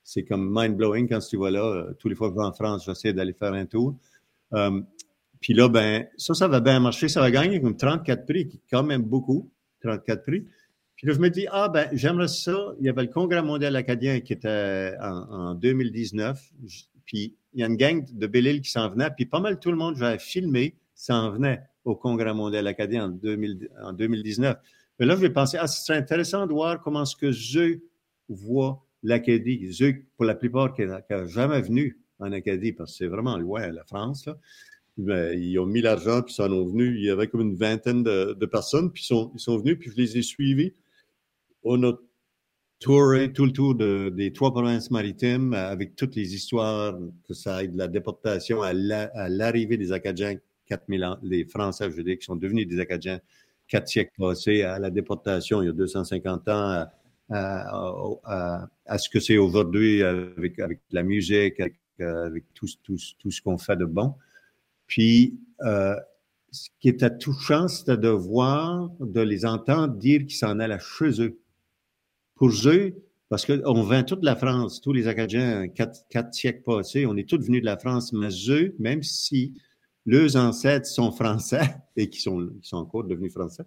[0.04, 1.94] C'est comme mind-blowing quand tu vas là.
[2.00, 3.96] Tous les fois que je vais en France, j'essaie d'aller faire un tour.
[4.56, 4.82] Euh,
[5.42, 7.08] puis là, ben, ça, ça va bien marcher.
[7.08, 10.46] Ça va gagner comme 34 prix, qui est quand même beaucoup, 34 prix.
[10.96, 12.74] Puis là, je me dis, ah ben, j'aimerais ça.
[12.80, 16.42] Il y avait le Congrès mondial acadien qui était en, en 2019.
[16.66, 19.10] J- Puis il y a une gang de Belle-Île qui s'en venait.
[19.16, 23.10] Puis pas mal tout le monde, j'avais filmé, s'en venait au Congrès mondial acadien en,
[23.10, 24.58] 2000 en 2019.
[25.00, 27.80] Mais là, je vais penser, ah, ce serait intéressant de voir comment est-ce que je
[28.30, 29.70] vois l'Acadie.
[29.82, 33.68] Eux, pour la plupart, qui n'ont jamais venu en Acadie, parce que c'est vraiment loin,
[33.72, 34.38] la France, là.
[34.98, 36.94] Ben, ils ont mis l'argent, puis ils s'en ont venus.
[36.98, 40.18] Il y avait comme une vingtaine de, personnes, puis ils sont, venus, puis je les
[40.18, 40.74] ai suivis.
[41.64, 41.92] On a
[42.80, 46.98] touré tout le tour de- des trois provinces maritimes euh, avec toutes les histoires,
[47.28, 51.46] que ça aille de la déportation à la- à l'arrivée des Acadiens, 4000 ans, les
[51.46, 53.20] Français, je veux dire, qui sont devenus des Acadiens
[53.68, 56.86] quatre siècles passés, à la déportation il y a 250 ans,
[57.30, 63.42] à, à- à- ce que c'est aujourd'hui avec, avec la musique, avec, avec tout, ce
[63.42, 64.16] qu'on fait de bon.
[64.88, 65.96] Puis, euh,
[66.52, 71.22] ce qui était touchant, c'était de voir, de les entendre dire qu'ils s'en allaient chez
[71.22, 71.40] eux.
[72.36, 72.94] Pour eux,
[73.30, 77.44] parce qu'on vient toute la France, tous les Acadiens, quatre, siècles passés, on est tous
[77.44, 79.54] venus de la France, mais eux, même si
[80.06, 83.64] leurs ancêtres sont français et qui sont, sont encore devenus français,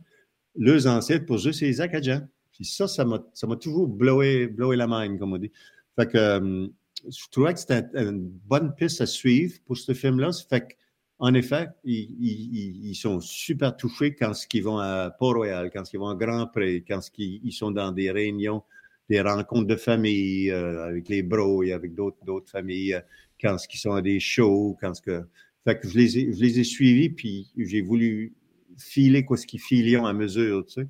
[0.57, 2.29] leurs ancêtres, pour eux, c'est les Acadiens.
[2.53, 3.21] Puis ça, ça m'a,
[3.57, 5.53] toujours blowé, blowé la mind, comme on dit.
[5.97, 6.69] Fait que, euh,
[7.07, 10.31] je trouvais que c'était une bonne piste à suivre pour ce film-là.
[10.49, 10.75] Fait que,
[11.19, 15.99] en effet, ils, ils, ils sont super touchés quand ils vont à Port-Royal, quand ils
[15.99, 18.63] vont à Grand-Pré, quand ils, ils sont dans des réunions,
[19.09, 23.01] des rencontres de famille euh, avec les bros et avec d'autres, familles, euh,
[23.41, 25.23] quand ils sont à des shows, quand ce que...
[25.65, 28.35] Fait que je les ai, je les ai suivis, puis j'ai voulu
[28.79, 30.89] filer quoi ce qu'ils filaient à mesure, tu sais.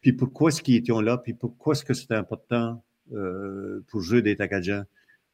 [0.00, 4.22] Puis pourquoi est-ce qu'ils étaient là, puis pourquoi est-ce que c'était important euh, pour eux
[4.22, 4.86] d'être Acadiens.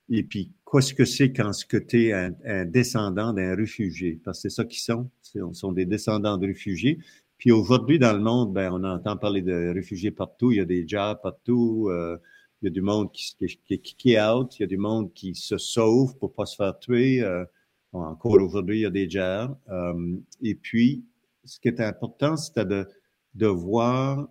[0.09, 4.21] Et puis, qu'est-ce que c'est quand ce que tu es un, un descendant d'un réfugié?
[4.25, 5.11] Parce que c'est ça qu'ils sont.
[5.23, 6.99] Ce sont des descendants de réfugiés.
[7.38, 10.53] Puis aujourd'hui, dans le monde, ben, on entend parler de réfugiés partout.
[10.53, 11.88] Il y a des jobs partout.
[11.90, 12.19] euh,
[12.62, 14.59] il y a du monde qui, qui, qui, est out.
[14.59, 17.23] Il y a du monde qui se sauve pour pas se faire tuer.
[17.23, 17.45] euh,
[17.92, 19.57] encore aujourd'hui, il y a des jobs.
[19.69, 21.05] Euh, et puis,
[21.45, 22.88] ce qui est important, c'était de,
[23.35, 24.29] de voir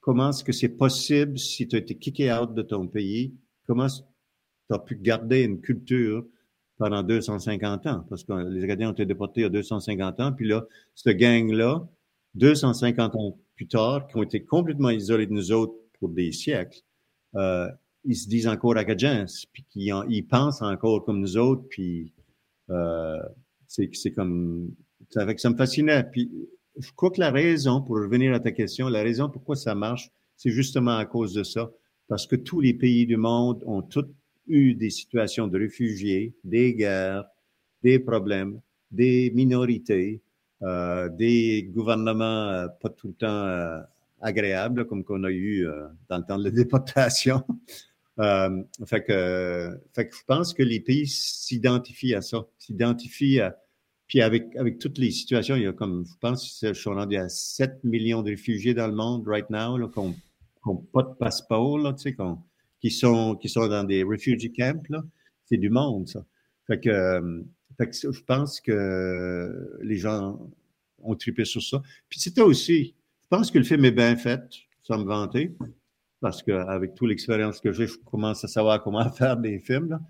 [0.00, 3.34] comment est-ce que c'est possible si tu as été kické out de ton pays,
[3.66, 3.86] comment
[4.68, 6.24] tu as pu garder une culture
[6.76, 10.32] pendant 250 ans, parce que les Acadiens ont été déportés il y a 250 ans,
[10.32, 11.88] puis là, cette gang-là,
[12.34, 16.80] 250 ans plus tard, qui ont été complètement isolés de nous autres pour des siècles,
[17.34, 17.68] euh,
[18.04, 22.12] ils se disent encore Acadiens, puis ils pensent encore comme nous autres, puis
[22.70, 23.20] euh,
[23.66, 24.70] c'est comme...
[25.10, 26.04] Ça, ça me fascinait.
[26.04, 26.30] Puis
[26.78, 30.10] je crois que la raison, pour revenir à ta question, la raison pourquoi ça marche,
[30.36, 31.70] c'est justement à cause de ça.
[32.08, 34.06] Parce que tous les pays du monde ont tous
[34.48, 37.24] eu des situations de réfugiés, des guerres,
[37.82, 40.22] des problèmes, des minorités,
[40.62, 43.80] euh, des gouvernements euh, pas tout le temps euh,
[44.20, 47.44] agréables, comme qu'on a eu euh, dans le temps de la déportation.
[48.18, 53.56] Euh, fait, que, fait que je pense que les pays s'identifient à ça, s'identifient à,
[54.08, 57.16] puis avec, avec toutes les situations, il y a comme, je pense, je suis rendu
[57.16, 61.14] à 7 millions de réfugiés dans le monde right now, là, qui n'ont pas de
[61.14, 62.38] passeport, là, tu sais, qu'on-
[62.80, 65.02] qui sont, qui sont dans des refugee camps, là.
[65.46, 66.24] C'est du monde, ça.
[66.66, 67.42] Fait que, euh,
[67.78, 70.38] fait que je pense que les gens
[71.02, 71.82] ont trippé sur ça.
[72.08, 74.42] Puis c'était aussi, je pense que le film est bien fait,
[74.82, 75.54] sans me vanter,
[76.20, 79.90] parce qu'avec toute l'expérience que j'ai, je commence à savoir comment faire des films.
[79.90, 80.00] Là.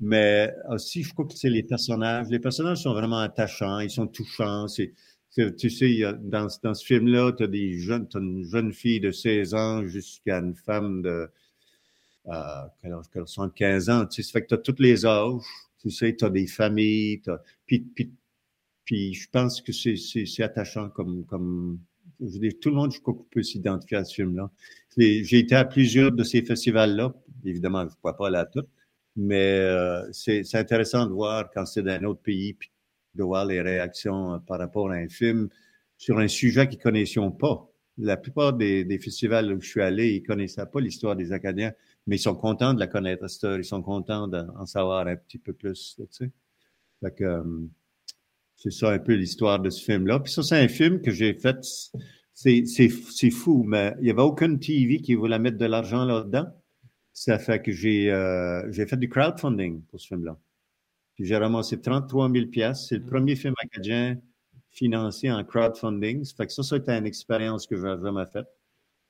[0.00, 2.28] Mais aussi, je crois que c'est les personnages.
[2.28, 4.68] Les personnages sont vraiment attachants, ils sont touchants.
[4.68, 4.94] C'est,
[5.34, 9.10] tu sais, dans, dans ce film-là, tu as des jeunes, as une jeune fille de
[9.10, 11.28] 16 ans jusqu'à une femme de
[12.28, 14.06] euh, 75 ans.
[14.06, 15.42] Tu sais, ça fait que tu as tous les âges.
[15.80, 17.22] Tu sais, tu as des familles.
[17.66, 18.12] Puis, puis,
[18.84, 21.78] puis, je pense que c'est attachant comme, comme
[22.20, 24.50] je dis, tout le monde, je crois, peut s'identifier à ce film-là.
[24.96, 27.14] J'ai été à plusieurs de ces festivals-là.
[27.44, 28.68] Évidemment, je ne pourrais pas aller à toutes.
[29.16, 32.70] Mais euh, c'est intéressant de voir quand c'est dans un autre pays, puis
[33.14, 35.48] de voir les réactions euh, par rapport à un film
[35.96, 37.68] sur un sujet qu'ils ne connaissaient pas.
[37.98, 41.32] La plupart des, des, festivals où je suis allé, ils ne connaissaient pas l'histoire des
[41.32, 41.72] Acadiens,
[42.08, 45.52] mais ils sont contents de la connaître, Ils sont contents d'en savoir un petit peu
[45.52, 45.94] plus.
[45.98, 46.30] Tu sais.
[47.00, 47.66] Fait euh,
[48.56, 50.20] c'est ça un peu l'histoire de ce film-là.
[50.20, 51.58] Puis ça, c'est un film que j'ai fait.
[52.32, 56.46] C'est fou, mais il n'y avait aucune TV qui voulait mettre de l'argent là-dedans.
[57.12, 60.38] Ça fait que j'ai euh, fait du crowdfunding pour ce film-là.
[61.14, 63.06] Puis j'ai ramassé 33 000 C'est le mm.
[63.06, 64.18] premier film acadien
[64.70, 66.24] financé en crowdfunding.
[66.24, 68.48] Ça fait que ça, ça a été une expérience que j'ai jamais faite.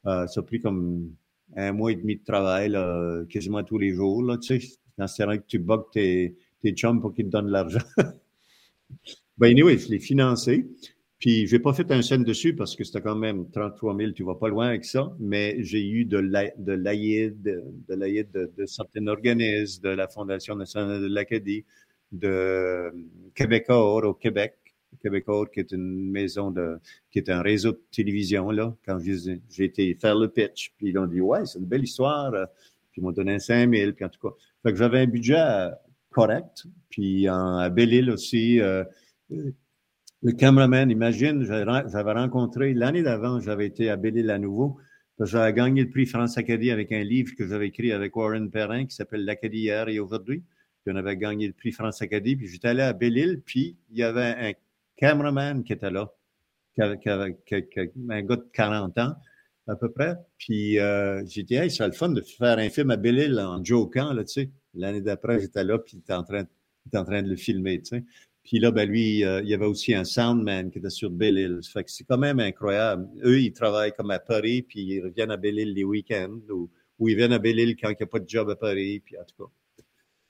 [0.07, 1.15] Euh, ça a pris comme
[1.57, 4.23] un mois et demi de travail, là, quasiment tous les jours.
[4.23, 7.51] Là, tu sais, c'est vrai que tu bugs tes, tes chums pour qu'ils te donnent
[7.51, 7.79] l'argent.
[9.39, 10.67] ben anyway, je l'ai financé.
[11.19, 14.23] Puis, j'ai pas fait un scène dessus parce que c'était quand même 33 000, tu
[14.23, 19.05] vas pas loin avec ça, mais j'ai eu de l'aide de l'aide de, de, certains
[19.09, 21.65] organismes, de la Fondation nationale de l'Acadie,
[22.13, 22.93] de
[23.35, 24.55] Québecor au Québec,
[25.01, 26.79] Québecor qui est une maison de,
[27.11, 30.99] qui est un réseau de télévision, là, quand j'ai été faire le pitch, puis ils
[30.99, 32.33] ont dit, ouais, c'est une belle histoire,
[32.91, 34.35] puis ils m'ont donné 5 000, puis en tout cas.
[34.63, 35.71] Fait que j'avais un budget
[36.11, 38.85] correct, puis en, à Belle-Île aussi, euh,
[39.31, 44.79] le cameraman, imagine, j'avais rencontré, l'année d'avant, j'avais été à Belle-Île à nouveau,
[45.21, 48.87] j'avais gagné le prix France Acadie avec un livre que j'avais écrit avec Warren Perrin
[48.87, 50.45] qui s'appelle L'Acadie hier et aujourd'hui.
[50.85, 52.37] Puis on avait gagné le prix France Acadie.
[52.37, 54.53] Puis j'étais allé à Belle-Île, puis il y avait un
[54.99, 56.13] cameraman qui était là,
[56.75, 57.39] qui avait,
[58.11, 59.15] un gars de 40 ans
[59.67, 60.17] à peu près.
[60.39, 63.63] Puis euh, j'ai dit, hey, c'est le fun de faire un film à Belle-Île en
[63.63, 64.51] jokant, là, tu sais.
[64.75, 66.45] L'année d'après, j'étais là, puis il était en train,
[66.95, 68.05] en train de le filmer, tu sais.
[68.43, 71.61] Puis là, ben lui, euh, il y avait aussi un soundman qui était sur Belle-Île.
[71.71, 73.07] Fait que c'est quand même incroyable.
[73.23, 76.71] Eux, ils travaillent comme à Paris, puis ils reviennent à Belle-Île les week-ends, ou,
[77.07, 79.25] ils viennent à Belle-Île quand il n'y a pas de job à Paris, puis en
[79.25, 79.51] tout cas.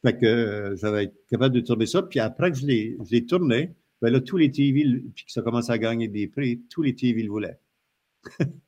[0.05, 2.03] Fait que euh, j'avais été capable de tourner ça.
[2.03, 4.85] Puis après que je l'ai tourné, ben là, tous les TV,
[5.15, 7.59] puis que ça commence à gagner des prix, tous les TV le voulaient.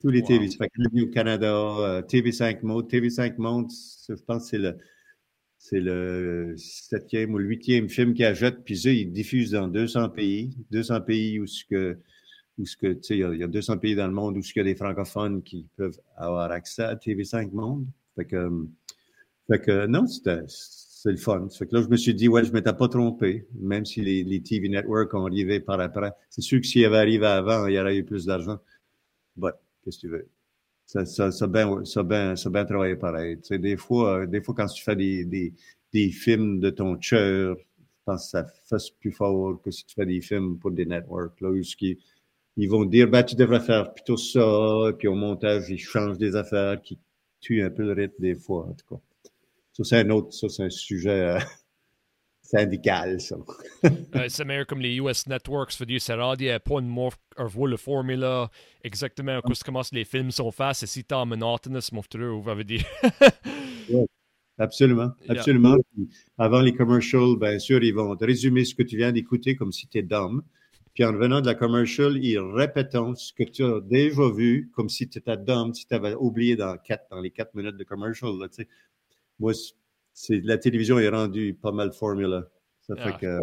[0.00, 0.48] tous les TV.
[0.48, 2.90] Fait que au Canada, euh, TV5 Mode.
[2.90, 3.70] TV5 Mode,
[4.08, 4.78] je pense que c'est le
[5.60, 10.08] c'est le septième ou le huitième film qu'ils achètent, puis ça, ils diffusent dans 200
[10.08, 10.56] pays.
[10.70, 11.98] 200 pays où ce que,
[12.56, 14.56] où ce que, tu sais, il y, a 200 pays dans le monde où il
[14.56, 17.86] y a des francophones qui peuvent avoir accès à TV5 Monde.
[18.16, 18.48] Fait que,
[19.48, 20.06] fait que non,
[21.02, 21.48] c'est le fun.
[21.48, 24.22] Fait que là, je me suis dit, ouais, je m'étais pas trompé, même si les,
[24.22, 26.12] les TV networks ont arrivé par après.
[26.28, 28.58] C'est sûr que s'il avait arrivé avant, il y aurait eu plus d'argent.
[29.36, 30.28] But, qu'est-ce que tu veux?
[30.90, 33.36] ça, ça, ça bien, ça bien, ça bien travaillé pareil.
[33.38, 35.54] Tu sais, des fois, euh, des fois, quand tu fais des, des,
[35.92, 38.44] des films de ton cœur, je pense que ça
[38.78, 41.96] fait plus fort que si tu fais des films pour des networks, là, où ils,
[42.56, 46.36] ils vont dire, ben, tu devrais faire plutôt ça, puis au montage, ils changent des
[46.36, 46.98] affaires qui
[47.40, 49.00] tuent un peu le rythme des fois, en tout cas.
[49.80, 51.38] Ça, c'est un autre, ça, c'est un sujet, euh,
[52.42, 53.36] syndical, ça.
[54.28, 58.26] c'est meilleur comme les US Networks, veut dire, ça pas une mort, revoir la formule
[58.84, 62.84] exactement comment les films sont faits, c'est si t'as monotonous, mon frère, vous avez dire.
[64.58, 65.76] absolument, absolument.
[66.36, 69.72] Avant les commercials, bien sûr, ils vont te résumer ce que tu viens d'écouter comme
[69.72, 70.42] si tu es d'homme.
[70.92, 74.88] Puis en revenant de la commercial, ils répètent ce que tu as déjà vu, comme
[74.88, 77.84] si tu étais d'homme, si tu avais oublié dans, quatre, dans les quatre minutes de
[77.84, 78.32] commercial.
[78.38, 78.48] Là,
[79.40, 79.52] Moi,
[80.28, 82.46] la télévision est rendue pas mal formula.
[82.82, 83.18] Ça fait ah.
[83.20, 83.40] que,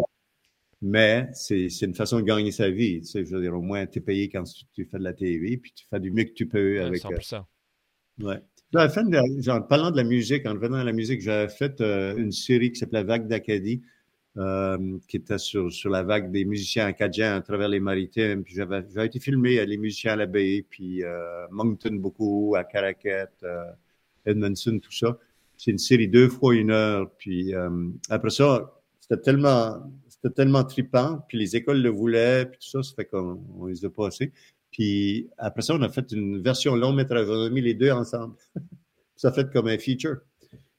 [0.81, 3.01] mais c'est une façon de gagner sa vie.
[3.01, 5.13] Tu sais, je veux dire, au moins, tu es payé quand tu, fais de la
[5.13, 7.01] TV, puis tu fais du mieux que tu peux avec.
[7.01, 7.43] 100%.
[8.23, 9.49] Euh, ouais.
[9.49, 12.71] en parlant de la musique, en revenant à la musique, j'avais fait euh, une série
[12.71, 13.81] qui s'appelait Vague d'Acadie,
[14.37, 18.43] euh, qui était sur, sur la vague des musiciens acadiens à travers les maritimes.
[18.43, 21.01] Puis j'avais été filmé à les musiciens à la baie, puis
[21.49, 23.31] Moncton beaucoup, à Caracat,
[24.25, 25.17] Edmondson, tout ça
[25.57, 27.11] c'est une série deux fois une heure.
[27.17, 31.25] Puis euh, après ça, c'était tellement, c'était tellement trippant.
[31.27, 34.31] Puis les écoles le voulaient, puis tout ça, ça fait qu'on on les a passés.
[34.71, 37.27] Puis après ça, on a fait une version long métrage.
[37.29, 38.35] On a mis les deux ensemble.
[39.15, 40.17] ça fait comme un feature.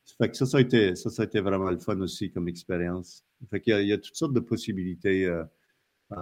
[0.04, 2.30] Ça fait que ça, ça a, été, ça, ça a été vraiment le fun aussi
[2.30, 3.24] comme expérience.
[3.50, 5.26] Fait qu'il y, a, il y a toutes sortes de possibilités.
[5.26, 5.44] Euh,
[6.10, 6.16] tu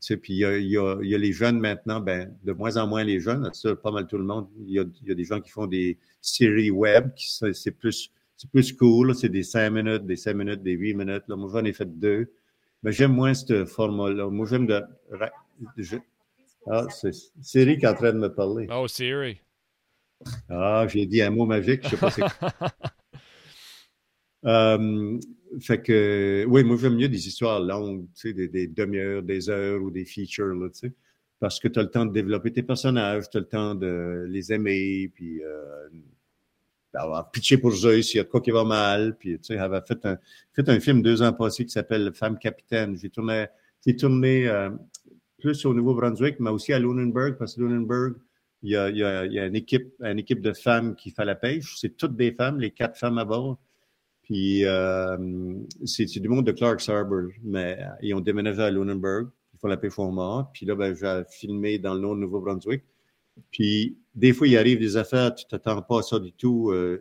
[0.00, 2.34] sais, puis il y, a, il, y a, il y, a, les jeunes maintenant, ben,
[2.42, 4.48] de moins en moins les jeunes, ça, pas mal tout le monde.
[4.60, 7.72] Il y a, il y a des gens qui font des séries web, qui c'est
[7.72, 11.24] plus, c'est plus cool, c'est des cinq minutes, des cinq minutes, des huit minutes.
[11.28, 11.36] Là.
[11.36, 12.32] Moi, j'en ai fait deux.
[12.82, 14.28] Mais j'aime moins ce format-là.
[14.28, 14.82] Moi, j'aime de.
[15.76, 15.96] Je,
[16.68, 18.66] ah, c'est Siri qui est en train de me parler.
[18.70, 19.40] Oh, Siri.
[20.48, 22.22] Ah, j'ai dit un mot magique, je sais pas c'est
[24.46, 25.18] euh,
[25.60, 29.48] fait que, oui, moi, j'aime mieux des histoires longues, tu sais, des, des demi-heures, des
[29.48, 30.92] heures ou des features, là, tu sais,
[31.38, 34.26] parce que tu as le temps de développer tes personnages, tu as le temps de
[34.28, 35.88] les aimer, puis euh,
[36.92, 39.80] d'avoir pitché pour eux s'il y a quoi qui va mal, puis, tu sais, j'avais
[39.86, 40.18] fait un,
[40.52, 42.96] fait un film deux ans passés qui s'appelle Femme capitaine.
[42.96, 43.46] J'ai tourné,
[43.84, 44.70] j'ai tourné euh,
[45.38, 48.14] plus au Nouveau-Brunswick, mais aussi à Lunenburg, parce que Lunenburg,
[48.62, 51.24] il y a, y a, y a une, équipe, une équipe de femmes qui fait
[51.24, 51.76] la pêche.
[51.78, 53.58] C'est toutes des femmes, les quatre femmes à bord.
[54.26, 55.16] Puis euh,
[55.84, 59.28] c'est du monde de Clark's Harbor, mais ils ont déménagé à Lunenburg.
[59.54, 60.50] Ils font la mort.
[60.52, 62.82] Puis là, ben, j'ai filmé dans le Nouveau-Brunswick.
[63.52, 66.72] Puis des fois, il arrive des affaires, tu t'attends pas à ça du tout.
[66.72, 67.00] Euh,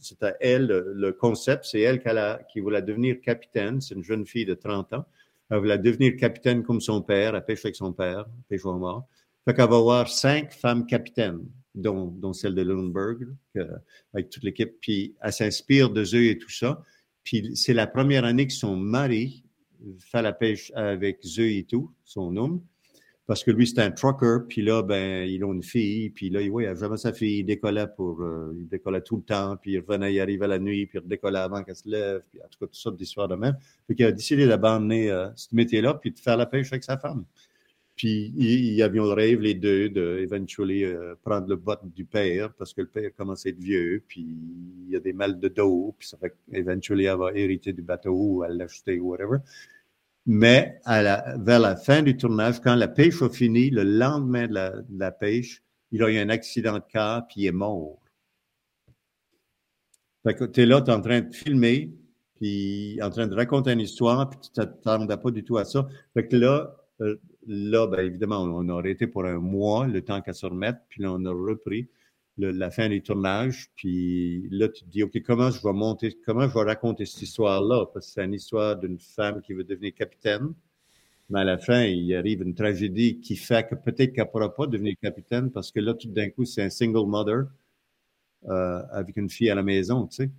[0.00, 3.82] c'est à elle, le concept, c'est elle qui, a, qui voulait devenir capitaine.
[3.82, 5.04] C'est une jeune fille de 30 ans.
[5.50, 7.34] Elle voulait devenir capitaine comme son père.
[7.34, 9.06] Elle pêche avec son père, pêche au mort.
[9.44, 11.40] Fait qu'elle va avoir cinq femmes capitaines,
[11.74, 13.26] dont, celle de Lundberg,
[14.12, 14.74] avec toute l'équipe.
[14.80, 16.82] Puis elle s'inspire de eux et tout ça.
[17.22, 19.44] Puis c'est la première année que son mari
[19.98, 22.62] fait la pêche avec eux et tout, son homme.
[23.26, 26.40] Parce que lui, c'est un trucker, puis là, ben, ils ont une fille, puis là,
[26.42, 29.72] oui, il a jamais sa fille, il décollait pour, euh, décollait tout le temps, puis
[29.72, 32.48] il revenait, il arrivait la nuit, puis il redécollait avant qu'elle se lève, puis en
[32.48, 33.56] tout cas, tout ça d'histoire de même.
[33.86, 36.98] Fait qu'il a décidé d'abandonner euh, ce métier-là, puis de faire la pêche avec sa
[36.98, 37.24] femme.
[37.96, 42.74] Puis ils, avaient le rêve, les deux, de euh, prendre le bot du père, parce
[42.74, 44.26] que le père commence à être vieux, puis
[44.88, 48.12] il a des mal de dos, puis ça fait qu'éventuellement, elle va hériter du bateau
[48.12, 49.38] ou elle l'acheter ou whatever.
[50.26, 54.48] Mais à la, vers la fin du tournage, quand la pêche a fini, le lendemain
[54.48, 57.52] de la, de la pêche, il a eu un accident de car, puis il est
[57.52, 58.00] mort.
[60.24, 61.94] Fait que tu es là, tu es en train de filmer,
[62.36, 65.86] puis en train de raconter une histoire, puis tu t'attendais pas du tout à ça.
[66.14, 70.20] Fait que là, euh, là, ben, évidemment, on a arrêté pour un mois, le temps
[70.20, 71.88] qu'à se remettre, puis là, on a repris
[72.36, 76.48] la fin du tournage, puis là, tu te dis, OK, comment je vais monter, comment
[76.48, 77.86] je vais raconter cette histoire-là?
[77.92, 80.52] Parce que c'est une histoire d'une femme qui veut devenir capitaine,
[81.30, 84.52] mais à la fin, il arrive une tragédie qui fait que peut-être qu'elle ne pourra
[84.54, 87.44] pas devenir capitaine parce que là, tout d'un coup, c'est un single mother
[88.48, 90.30] euh, avec une fille à la maison, tu sais.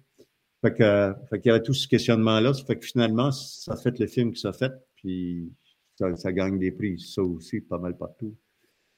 [0.62, 2.54] Fait qu'il y avait tout ce questionnement-là.
[2.54, 5.52] Fait que finalement, ça fait le film que ça fait, puis
[5.97, 8.36] ça, gagne des prix, ça aussi, pas mal partout.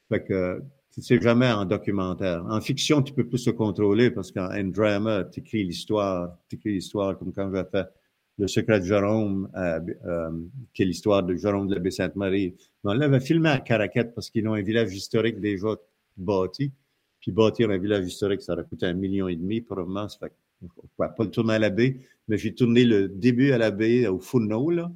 [0.10, 2.44] Fait que c'est jamais en documentaire.
[2.50, 6.74] En fiction, tu peux plus se contrôler parce qu'en drama, tu écris l'histoire, tu écris
[6.74, 7.88] l'histoire comme quand j'ai fait
[8.40, 10.32] Le secret de Jérôme, euh, euh,
[10.74, 12.56] qui est l'histoire de Jérôme de la Baie-Sainte-Marie.
[12.84, 15.76] On l'avait filmé à Caraquette parce qu'ils ont un village historique déjà
[16.16, 16.72] bâti.
[17.20, 20.08] Puis bâtir un village historique, ça aurait coûté un million et demi, probablement.
[20.08, 20.34] Ça fait
[20.98, 24.20] pas le tourner à la baie, mais j'ai tourné le début à la baie, au
[24.20, 24.92] Fourneau, là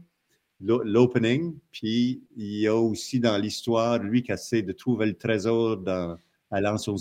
[0.61, 5.77] l'opening, puis il y a aussi dans l'histoire, lui qui essaie de trouver le trésor
[5.77, 6.17] dans,
[6.51, 6.97] à l'Anse aux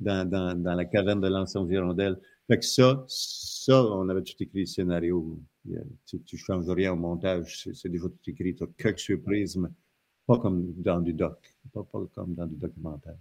[0.00, 2.18] dans, la caverne de l'Anse aux Hirondelles.
[2.46, 5.38] Fait que ça, ça, on avait tout écrit le scénario.
[6.06, 8.54] Tu, tu changes rien au montage, c'est déjà tout écrit.
[8.54, 9.68] Tu as quelques surprises, mais
[10.26, 11.38] pas comme dans du doc,
[11.72, 13.16] pas, comme dans du documentaire.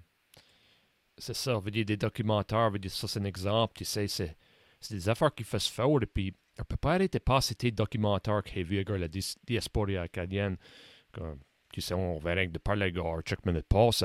[1.18, 4.08] C'est ça, on veut dire des documentaires, veut dire ça c'est un exemple, tu sais,
[4.08, 4.36] c'est
[4.90, 8.44] des affaires qui font fort, et puis on peut pas arrêter de passer tes documentaires
[8.44, 10.58] qui vu la diaspora acadienne.
[11.12, 11.40] Comme,
[11.74, 14.04] tu sais, on verrait de parler de chaque minute passe.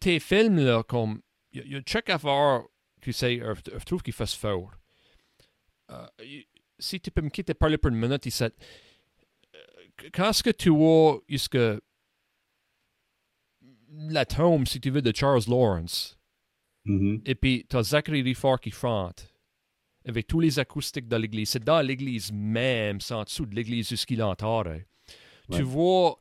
[0.00, 1.20] Tes films, là, comme,
[1.52, 2.62] il y a chaque affaire,
[3.00, 4.72] tu sais, je trouve qu'il fait fort.
[5.88, 6.42] Uh,
[6.78, 8.52] si tu peux me quitter parler pour une minute, il sait,
[10.12, 11.58] quand est-ce que tu vois jusque
[13.90, 16.18] la tombe, si tu veux, de Charles Lawrence,
[16.84, 17.22] mm -hmm.
[17.24, 19.32] et puis tu as Zachary Riffard qui chante,
[20.06, 21.50] avec tous les acoustiques de l'église.
[21.50, 24.66] C'est dans l'église même, c'est en dessous de l'église jusqu'il entend.
[24.66, 24.80] Hein.
[25.50, 26.18] Tu vois,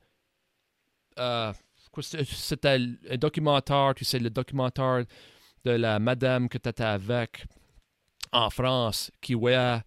[1.20, 1.54] euh,
[2.02, 2.80] c'était
[3.10, 5.06] un documentaire, tu sais, le documentaire
[5.64, 7.46] de la madame que tu étais avec
[8.32, 9.80] en France qui voyait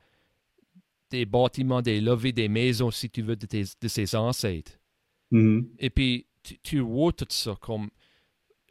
[1.10, 4.72] des bâtiments, des levées, des maisons, si tu veux, de, de ses ancêtres.
[5.32, 5.66] Mm-hmm.
[5.78, 7.90] Et puis, tu, tu, vois tout ça comme.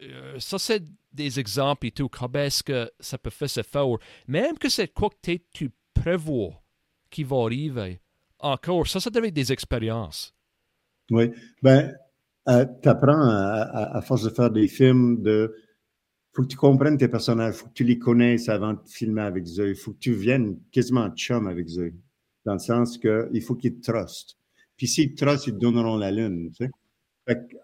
[0.01, 0.83] Euh, ça, c'est
[1.17, 3.87] des exemples et tout, comment est-ce que ça peut faire se faire.
[4.27, 6.61] Même que c'est quoi que tu prévois
[7.09, 7.99] qui va arriver,
[8.39, 10.35] encore, ça, ça devait être des expériences.
[11.11, 11.31] Oui.
[11.61, 11.93] Ben,
[12.49, 15.53] euh, tu apprends à, force de faire des films de
[16.33, 19.45] faut que tu comprennes tes personnages, faut que tu les connaisses avant de filmer avec
[19.57, 19.69] eux.
[19.69, 21.93] Il faut que tu viennes quasiment chum avec eux.
[22.45, 24.37] Dans le sens que il faut qu'ils te trustent.
[24.77, 26.51] Puis s'ils te trustent, ils te donneront la lune.
[26.51, 26.71] Tu sais?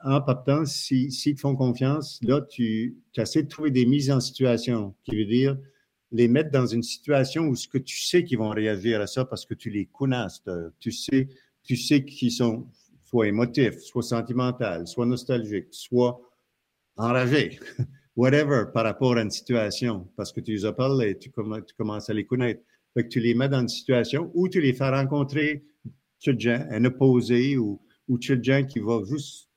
[0.03, 4.20] En partant, s'ils si, te font confiance, là, tu, essaies de trouver des mises en
[4.20, 5.57] situation, qui veut dire
[6.11, 9.26] les mettre dans une situation où ce que tu sais qu'ils vont réagir à ça
[9.26, 10.28] parce que tu les connais.
[10.80, 11.28] Tu sais,
[11.64, 12.68] tu sais qu'ils sont
[13.03, 16.20] soit émotifs, soit sentimentaux, soit nostalgiques, soit
[16.97, 17.59] enragés,
[18.16, 22.14] whatever, par rapport à une situation, parce que tu les as parlé, tu, commences à
[22.14, 22.61] les connaître.
[22.95, 25.64] Que tu les mets dans une situation où tu les fais rencontrer
[26.28, 29.49] un opposé ou, ou gens qui va juste,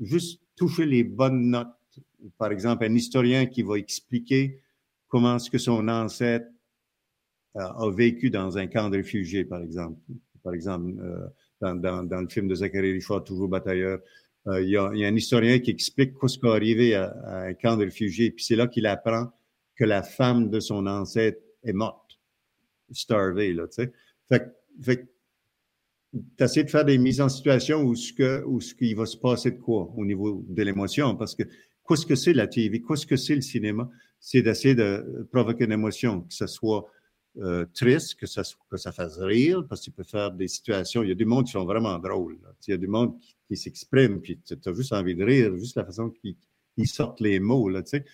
[0.00, 1.68] juste toucher les bonnes notes.
[2.38, 4.60] Par exemple, un historien qui va expliquer
[5.08, 6.46] comment est-ce que son ancêtre
[7.56, 9.98] euh, a vécu dans un camp de réfugiés, par exemple.
[10.42, 11.26] Par exemple, euh,
[11.60, 14.00] dans, dans, dans, le film de Zachary Richard, Toujours batailleur,
[14.48, 17.06] euh, il, y a, y a, un historien qui explique ce qui est arrivé à,
[17.24, 19.32] à, un camp de réfugiés, puis c'est là qu'il apprend
[19.74, 22.18] que la femme de son ancêtre est morte,
[22.90, 23.92] starvée, là, tu sais.
[24.28, 25.08] Fait, fait
[26.36, 29.06] tu essaies de faire des mises en situation où ce que, où ce qu'il va
[29.06, 31.44] se passer de quoi au niveau de l'émotion, parce que
[31.88, 33.88] qu'est-ce que c'est la TV, qu'est-ce que c'est le cinéma,
[34.20, 36.86] c'est d'essayer de provoquer une émotion, que ce soit
[37.38, 41.02] euh, triste, que ça, que ça fasse rire, parce qu'il peut faire des situations.
[41.02, 42.38] Il y a du monde qui sont vraiment drôles.
[42.66, 45.56] Il y a du monde qui, qui s'exprime, puis tu as juste envie de rire,
[45.56, 47.68] juste la façon qu'ils sortent les mots.
[47.68, 48.04] Là, tu sais.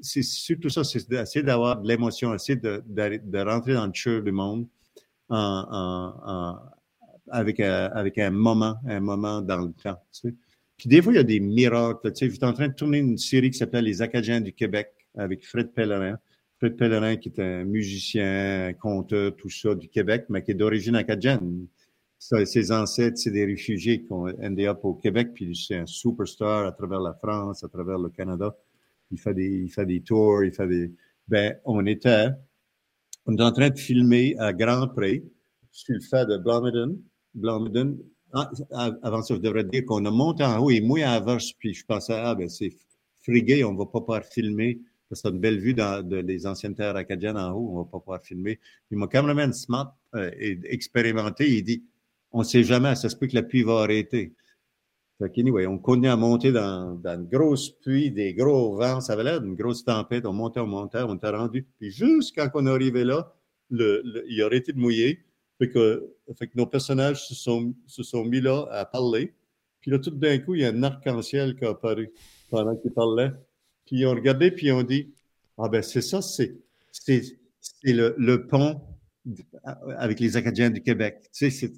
[0.00, 3.92] c'est surtout ça, c'est d'essayer d'avoir de l'émotion, essayer de, de, de, rentrer dans le
[3.92, 4.68] cœur du monde
[5.28, 6.58] en, en, en,
[7.30, 10.00] avec, un, avec un moment, un moment dans le temps.
[10.12, 10.34] Tu sais.
[10.76, 12.12] Puis des fois, il y a des miracles.
[12.12, 14.92] Tu sais, j'étais en train de tourner une série qui s'appelle Les Acadiens du Québec
[15.16, 16.18] avec Fred Pellerin.
[16.58, 20.54] Fred Pellerin, qui est un musicien, un conteur, tout ça du Québec, mais qui est
[20.54, 21.66] d'origine acadienne.
[22.18, 26.66] Ses ancêtres, c'est des réfugiés qui ont endé up au Québec, puis c'est un superstar
[26.66, 28.56] à travers la France, à travers le Canada.
[29.12, 30.92] Il fait des, il fait des tours, il fait des...
[31.28, 32.30] Ben, on était,
[33.28, 35.22] on est en train de filmer à Grand Pré,
[35.70, 36.98] sur le fait de Blomidon.
[37.34, 37.98] Blomidon.
[38.32, 38.50] Ah,
[39.02, 41.74] avant ça, je devrais dire qu'on a monté en haut et moi à Verse, puis
[41.74, 42.72] je pensais, ah, ben, c'est
[43.20, 46.74] frigué, on va pas pouvoir filmer parce que une belle vue dans, de, des anciennes
[46.74, 48.58] terres acadiennes en haut, on va pas pouvoir filmer.
[48.88, 51.82] Puis mon cameraman smart euh, et expérimenté, il dit,
[52.32, 54.34] on sait jamais, ça se peut que la pluie va arrêter.
[55.18, 59.14] Fait anyway, on continue à monter dans, dans une grosse pluie, des gros vents, ça
[59.14, 61.66] avait l'air d'une grosse tempête, on montait, on montait, on était rendu.
[61.78, 63.34] Puis juste quand on est arrivé là,
[63.70, 65.24] le, le, il a arrêté de mouiller.
[65.58, 69.34] Fait que, fait que nos personnages se sont, se sont mis là à parler.
[69.80, 72.12] Puis là, tout d'un coup, il y a un arc-en-ciel qui a apparu
[72.50, 73.32] pendant qu'il parlait.
[73.86, 75.12] Puis ils ont regardé, puis ils ont dit
[75.58, 76.56] Ah ben c'est ça, c'est,
[76.92, 77.22] c'est,
[77.60, 78.80] c'est le, le, pont
[79.96, 81.28] avec les Acadiens du Québec.
[81.32, 81.72] Tu sais,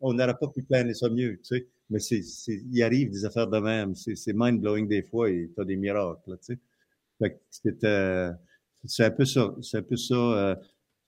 [0.00, 1.68] on n'aurait pas pu planer ça mieux, tu sais.
[1.92, 3.94] Mais c'est, il arrive des affaires de même.
[3.94, 6.58] C'est, mind-blowing des fois et tu as des miracles, tu sais.
[7.18, 8.32] Fait euh,
[8.84, 9.54] c'est un peu ça.
[9.60, 10.14] C'est un peu ça.
[10.14, 10.56] Euh,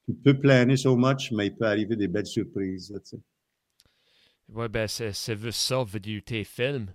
[0.07, 3.21] tu peux planer so much, mais il peut arriver des belles surprises, tu sais.
[4.49, 6.93] Ouais, ben, c'est, c'est ça, vu tes films.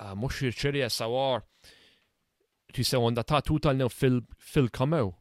[0.00, 1.42] Uh, moi, je suis curieux à savoir
[2.72, 5.12] tu sais, on attend tout le temps le film, film commun.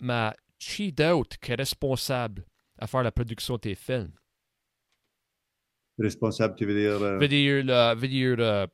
[0.00, 2.44] Mais qui d'autre qui est responsable
[2.78, 4.12] à faire la production de tes films?
[5.98, 7.02] Responsable, tu veux dire?
[7.02, 7.18] Euh...
[7.18, 8.66] Dire, dire, euh,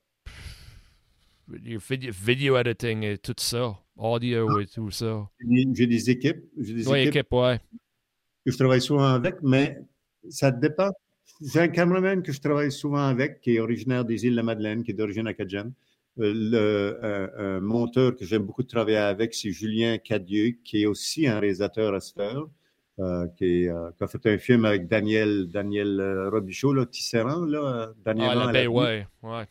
[1.49, 1.81] video,
[2.13, 3.77] video, editing et tout ça.
[3.97, 4.63] Audio ah.
[4.63, 5.29] et tout ça.
[5.41, 6.45] J'ai des équipes.
[6.57, 7.59] J'ai des ouais, équipes, équipe, ouais.
[8.45, 9.79] que je travaille souvent avec, mais
[10.29, 10.91] ça dépend.
[11.41, 14.43] J'ai un cameraman que je travaille souvent avec, qui est originaire des îles de la
[14.43, 15.73] Madeleine, qui est d'origine acadienne.
[16.21, 20.87] Euh, le, un, un, monteur que j'aime beaucoup travailler avec, c'est Julien Cadieux, qui est
[20.87, 22.49] aussi un réalisateur à cette heure,
[23.01, 26.87] euh, qui, est, euh, qui, a fait un film avec Daniel, Daniel euh, Robichaud, là,
[26.87, 28.31] Tisserand, là, Daniel.
[28.33, 29.45] Ah, la ouais, ouais.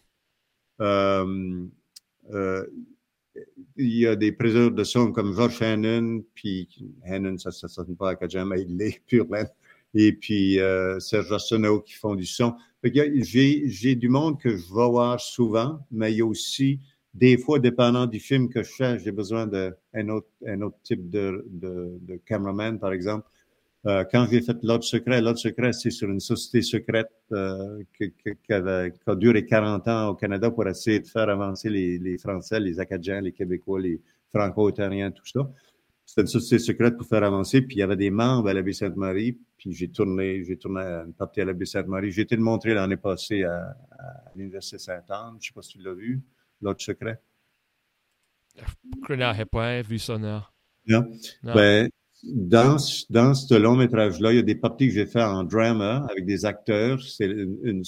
[0.82, 2.66] Euh,
[3.78, 6.68] il y a des présenteurs de son comme George Hannon, puis
[7.06, 9.26] Hannon, ça ne sonne pas à Kajama, il l'est, pur
[9.94, 10.60] et puis
[11.00, 12.56] Serge Arsenault qui font du son.
[12.84, 16.80] J'ai du monde que je vais voir souvent, mais il y a aussi
[17.18, 21.10] des fois, dépendant du film que je fais, j'ai besoin d'un autre, un autre type
[21.10, 23.28] de, de, de cameraman, par exemple.
[23.86, 28.12] Euh, quand j'ai fait L'Ordre secret, L'Ordre secret, c'est sur une société secrète euh, qui,
[28.12, 32.00] qui, avait, qui, a duré 40 ans au Canada pour essayer de faire avancer les,
[32.00, 34.02] les Français, les Acadiens, les Québécois, les
[34.34, 35.50] Franco-Ontariens, tout ça.
[36.06, 38.74] C'était une société secrète pour faire avancer, puis il y avait des membres à la
[38.74, 42.12] Sainte-Marie, puis j'ai tourné, j'ai tourné une partie à la Sainte-Marie.
[42.12, 45.36] J'ai été le montrer l'année passée à, à l'Université Sainte-Anne.
[45.40, 46.22] Je sais pas si tu l'as vu,
[46.62, 47.22] l'autre secret.
[48.56, 50.42] Je n'ai pas vu ça, non.
[50.88, 51.06] Non.
[51.44, 51.54] non.
[51.54, 51.90] Ben,
[52.24, 52.78] dans,
[53.10, 56.26] dans ce long métrage-là, il y a des parties que j'ai fait en drama avec
[56.26, 57.02] des acteurs.
[57.02, 57.84] C'est une, une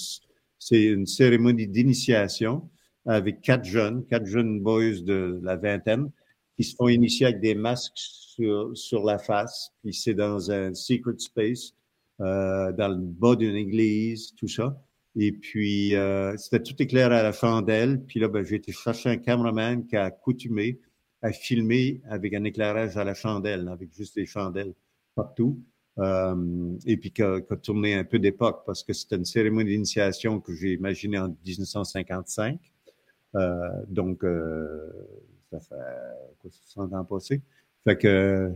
[0.59, 2.69] c'est une cérémonie d'initiation
[3.05, 6.11] avec quatre jeunes, quatre jeunes boys de la vingtaine,
[6.57, 9.71] qui se font initier avec des masques sur, sur la face.
[9.81, 11.73] Puis c'est dans un secret space,
[12.19, 14.79] euh, dans le bas d'une église, tout ça.
[15.15, 18.03] Et puis, euh, c'était tout éclairé à la chandelle.
[18.05, 20.79] Puis là, ben, j'ai été chercher un cameraman qui a accoutumé
[21.21, 24.73] à filmer avec un éclairage à la chandelle, avec juste des chandelles
[25.15, 25.61] partout.
[25.97, 30.39] Euh, et puis qui a, tourné un peu d'époque parce que c'était une cérémonie d'initiation
[30.39, 32.59] que j'ai imaginée en 1955.
[33.35, 34.89] Euh, donc, euh,
[35.51, 35.75] ça fait
[36.39, 37.41] quoi, 60 ans passé.
[37.83, 38.49] Fait que,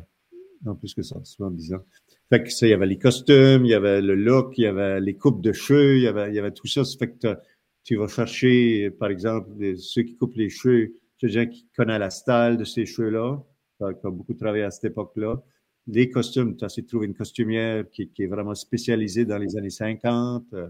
[0.63, 1.83] non plus que ça, 70 ans.
[2.29, 4.67] Fait que ça, il y avait les costumes, il y avait le look, il y
[4.67, 6.85] avait les coupes de cheveux, il y avait, il y avait tout ça.
[6.85, 7.35] Ça fait que
[7.83, 10.93] tu vas chercher, par exemple, ceux qui coupent les cheveux,
[11.29, 13.43] gens qui connaissent la style de ces cheveux-là,
[13.79, 15.43] qui ont beaucoup travaillé à cette époque-là
[15.87, 19.57] les costumes, tu as essayé de trouver une costumière qui, est vraiment spécialisée dans les
[19.57, 20.45] années 50.
[20.53, 20.69] Euh,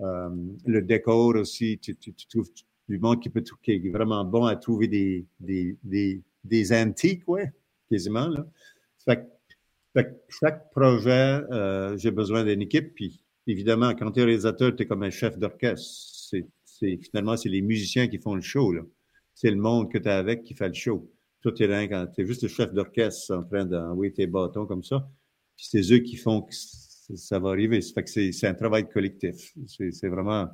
[0.00, 0.28] euh,
[0.66, 1.96] le décor aussi, tu,
[2.28, 2.48] trouves
[2.88, 7.28] du monde qui, peut, qui est vraiment bon à trouver des, des, des, des antiques,
[7.28, 7.52] ouais,
[7.90, 8.28] quasiment.
[8.28, 8.46] Là.
[9.04, 9.28] Fait,
[9.92, 12.94] fait, chaque projet, euh, j'ai besoin d'une équipe.
[12.94, 16.40] Puis évidemment, quand tu es réalisateur, tu es comme un chef d'orchestre.
[16.64, 18.74] C'est, finalement, c'est les musiciens qui font le show.
[19.44, 21.06] C'est le monde que tu as avec qui fait le show.
[21.42, 25.06] Toi, tu es, juste le chef d'orchestre en train d'envoyer tes bâtons comme ça.
[25.54, 27.82] Puis c'est eux qui font que ça va arriver.
[27.82, 29.52] C'est un travail collectif.
[29.66, 30.48] C'est vraiment.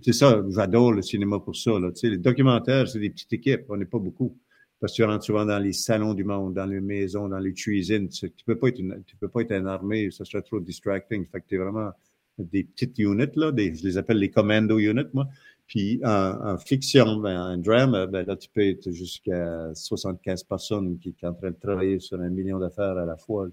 [0.00, 1.78] C'est ça, j'adore le cinéma pour ça.
[1.78, 1.92] Là.
[1.92, 3.66] Tu sais, les documentaires, c'est des petites équipes.
[3.68, 4.38] On n'est pas beaucoup.
[4.80, 7.52] Parce que tu rentres souvent dans les salons du monde, dans les maisons, dans les
[7.52, 8.08] cuisines.
[8.08, 11.26] Tu, peux pas être tu peux pas être une armée, ça serait trop distracting.
[11.26, 11.90] Fait que es vraiment
[12.38, 15.28] des petites units, là, je les appelle les commando units, moi.
[15.66, 21.14] Puis en, fiction, ben, en drame, ben, là, tu peux être jusqu'à 75 personnes qui,
[21.20, 23.48] sont en train de travailler sur un million d'affaires à la fois,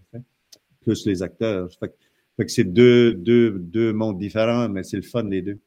[0.81, 1.69] plus les acteurs.
[1.79, 1.95] Fait,
[2.37, 5.59] que c'est deux, mondes différents, mais c'est le fun les deux.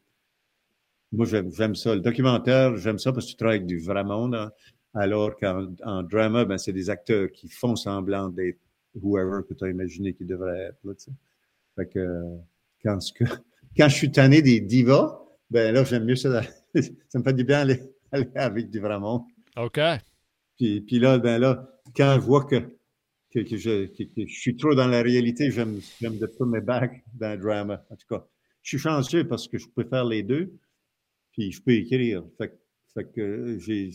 [1.13, 1.95] Moi, j'aime ça.
[1.95, 4.53] Le documentaire, j'aime ça parce que tu travailles avec du vrai monde, hein.
[4.95, 8.61] alors qu'en drama, ben, c'est des acteurs qui font semblant d'être
[8.95, 10.79] whoever que tu as imaginé qu'ils devraient être.
[10.85, 10.93] Là,
[11.77, 12.23] fait que
[12.85, 12.99] quand,
[13.77, 16.43] quand je suis tanné des divas, ben là, j'aime mieux ça.
[16.75, 17.81] ça me fait du bien aller,
[18.35, 19.23] avec du vrai monde.
[19.57, 19.81] OK.
[20.57, 22.57] Puis, puis là, ben là, quand je vois que,
[23.31, 27.05] que, que, je, que, je, suis trop dans la réalité, j'aime, de put mes back
[27.15, 27.85] dans le drama.
[27.91, 28.27] En tout cas,
[28.63, 30.55] je suis chanceux parce que je peux faire les deux,
[31.33, 32.25] puis je peux écrire.
[32.39, 32.59] Fait,
[32.95, 33.93] fait que j'ai,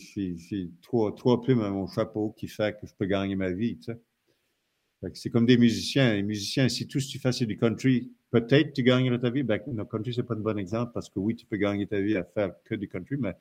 [0.80, 3.92] trois, trois plumes à mon chapeau qui fait que je peux gagner ma vie, tu
[3.92, 5.10] sais.
[5.14, 6.14] c'est comme des musiciens.
[6.14, 9.28] Les musiciens, si tout ce que tu fais, c'est du country, Peut-être tu gagneras ta
[9.28, 9.42] vie.
[9.42, 12.00] Ben, le country, c'est pas un bon exemple parce que oui, tu peux gagner ta
[12.00, 13.36] vie à faire que du country, mais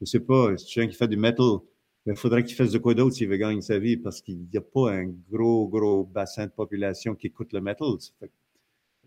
[0.00, 1.58] je sais pas, si tu es qui fait du metal,
[2.06, 4.56] il faudrait qu'il fasse de quoi d'autre s'il veut gagner sa vie parce qu'il n'y
[4.56, 7.88] a pas un gros, gros bassin de population qui écoute le metal.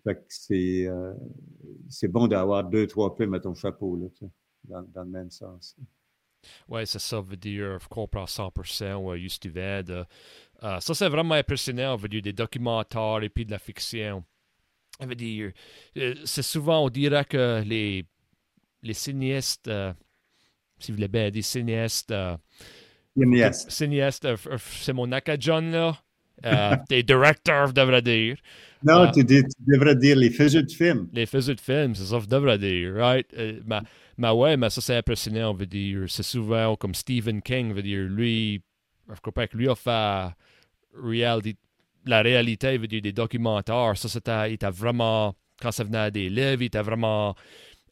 [0.04, 1.14] Fait, c'est, euh,
[1.88, 4.08] c'est bon d'avoir deux, trois plumes à ton chapeau, là,
[4.66, 5.78] dans, dans, le même sens.
[6.68, 10.04] Oui, c'est ça, veut dire, je comprends 100%, ouais, juste uh,
[10.60, 14.26] ça, c'est vraiment impressionnant, veut des documentaires et puis de la fiction
[15.16, 15.52] dire,
[15.98, 18.06] euh, c'est souvent, on dirait que les,
[18.84, 19.94] les cinéastes, euh,
[20.80, 22.12] si vous voulez bien, des cinéastes.
[22.12, 22.38] Euh,
[23.68, 24.28] cinéastes,
[24.58, 25.98] c'est mon John là.
[26.89, 28.36] des directeurs, devrais dire.
[28.84, 31.08] Non, tu, devrais dire les faiseurs de films.
[31.14, 33.28] Les faiseurs de films, c'est ça que je devrais dire, right?
[34.18, 36.06] mais, ouais, mais ça, c'est impressionnant, on veut dire.
[36.08, 38.64] C'est souvent comme Stephen King, veut dire, lui,
[39.08, 40.34] je crois pas que lui a fait
[40.96, 41.58] reality
[42.06, 46.30] la réalité, veut dire des documentaires, ça, c'était, était vraiment, quand ça venait à des
[46.30, 47.36] livres, il était vraiment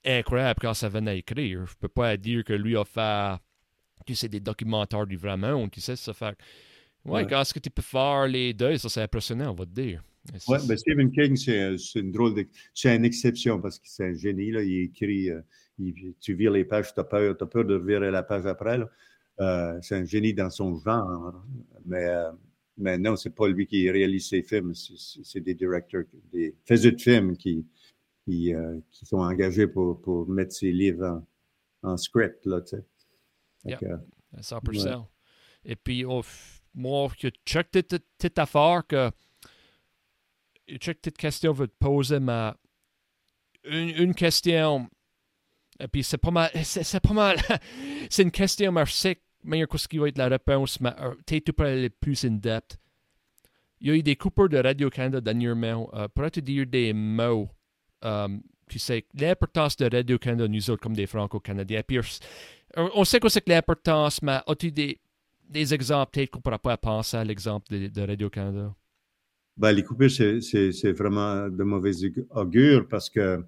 [0.06, 1.66] incroyable quand ça venait à écrire.
[1.66, 3.40] Je peux pas dire que lui a fait,
[4.06, 6.36] tu sais, des documentaires du vrai monde, tu sais, ça fait.
[7.06, 9.72] Ouais, quand est-ce que tu peux faire les deux, ça c'est impressionnant, on va te
[9.72, 10.04] dire.
[10.48, 12.46] Oui, ben Stephen King, c'est une drôle de.
[12.74, 14.62] C'est une exception parce que c'est un génie, là.
[14.62, 15.42] Il écrit, euh,
[16.20, 18.80] tu vires les pages, tu as peur, as peur de virer la page après,
[19.40, 21.44] euh, c'est un génie dans son genre,
[21.86, 22.32] mais euh,
[22.80, 27.02] mais non, c'est pas lui qui réalise ses films, c'est des directeurs, des faiseurs de
[27.02, 27.66] films qui,
[28.26, 31.22] qui, euh, qui, sont engagés pour, pour mettre ses livres
[31.84, 32.86] en, en script, là, tu sais.
[33.66, 34.02] Yeah,
[34.38, 35.06] 100%.
[35.66, 36.24] Et puis, oh,
[36.74, 39.12] moi, je check toute affaire que.
[40.68, 42.52] Je check toute question que je te poser, mais
[43.66, 44.88] une, une question.
[45.80, 46.52] Et puis, c'est pas mal.
[46.64, 47.38] C'est pas mal.
[48.10, 48.86] c'est une question, mais
[49.44, 52.78] meilleur ce qui va être la réponse, mais euh, peut-être pour aller plus in-depth.
[53.82, 55.90] Il y a eu des coupeurs de Radio-Canada dernièrement.
[55.94, 57.50] Euh, pour te dire des mots,
[58.04, 58.28] euh,
[58.68, 61.82] tu sais, l'importance de Radio-Canada, nous autres, comme des Franco-Canadiens.
[61.88, 62.00] Puis,
[62.76, 65.00] on sait que c'est que l'importance, mais as-tu des,
[65.74, 68.76] exemples, peut-être qu'on ne pourra pas penser à l'exemple de, de Radio-Canada?
[69.58, 71.92] Ben, les coupures, c'est vraiment de mauvais
[72.32, 73.44] augure parce que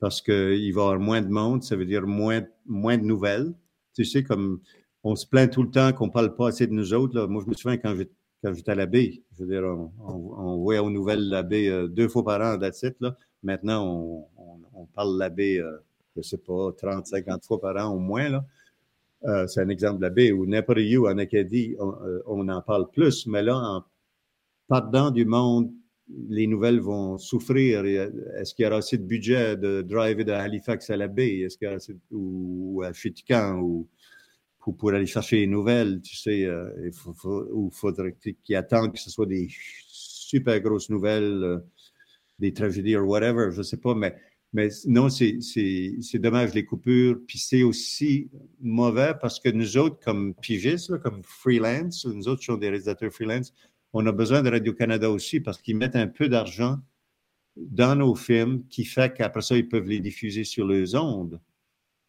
[0.00, 3.52] parce qu'il va y avoir moins de monde, ça veut dire moins, moins de nouvelles.
[3.94, 4.60] tu sais, comme
[5.04, 7.18] on se plaint tout le temps qu'on parle pas assez de nous autres.
[7.18, 7.26] Là.
[7.26, 7.94] Moi, je me souviens quand
[8.54, 12.08] j'étais à la baie, je veux dire, on, voyait aux nouvelles la baie euh, deux
[12.08, 13.16] fois par an, that's Là.
[13.42, 14.28] Maintenant,
[14.74, 15.78] on, parle la baie, euh,
[16.16, 18.28] je sais pas, 30, 50 fois par an au moins.
[18.28, 18.44] Là.
[19.24, 21.76] Euh, c'est un exemple de la baie ou n'importe où en Acadie,
[22.26, 23.26] on, en parle plus.
[23.26, 23.84] Mais là, en
[24.68, 25.70] partant du monde
[26.28, 27.84] les nouvelles vont souffrir.
[27.84, 31.40] Est-ce qu'il y aura assez de budget de driver de Halifax à la baie?
[31.40, 33.88] Est-ce qu'il y aura assez ou à Fitican ou
[34.60, 36.92] pour, aller chercher les nouvelles, tu sais, euh, il
[37.72, 41.58] faudrait qu'ils attendent que ce soit des super grosses nouvelles, euh,
[42.38, 44.14] des tragédies ou whatever, je sais pas, mais,
[44.52, 45.38] mais non, c'est
[46.14, 47.18] dommage les coupures.
[47.26, 48.30] Puis c'est aussi
[48.60, 53.52] mauvais parce que nous autres, comme pigistes, comme freelance, nous autres sommes des réalisateurs freelance,
[53.92, 56.78] on a besoin de Radio-Canada aussi parce qu'ils mettent un peu d'argent
[57.56, 61.40] dans nos films qui fait qu'après ça, ils peuvent les diffuser sur les ondes.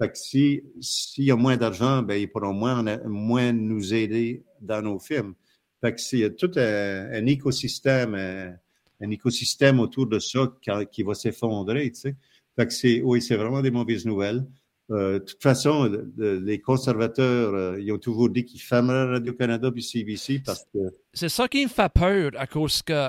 [0.02, 4.44] Fait que si, s'il y a moins d'argent, ben, ils pourront moins, moins nous aider
[4.60, 5.36] dans nos films.
[5.80, 10.52] Fait que c'est tout un, écosystème, un, écosystème autour de ça
[10.92, 12.16] qui, va s'effondrer, tu sais.
[12.56, 14.44] Fait que c'est, oui, c'est vraiment des mauvaises nouvelles.
[14.90, 19.84] Euh, de toute façon, les conservateurs, euh, ils ont toujours dit qu'ils fermeraient Radio-Canada puis
[19.84, 20.80] CBC parce que.
[21.14, 23.08] C'est ça qui me fait peur à cause que.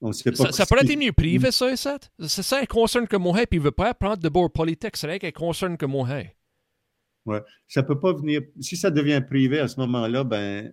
[0.00, 1.98] On sait pas ça, ça pourrait être mieux privé, ça, ça.
[2.20, 4.96] C'est ça un concerne que moi, puis il ne veut pas prendre de bord politique.
[4.96, 6.08] C'est vrai qu'il concerne que moi.
[7.24, 7.42] Ouais.
[7.66, 8.42] Ça peut pas venir.
[8.60, 10.72] Si ça devient privé à ce moment-là, ben,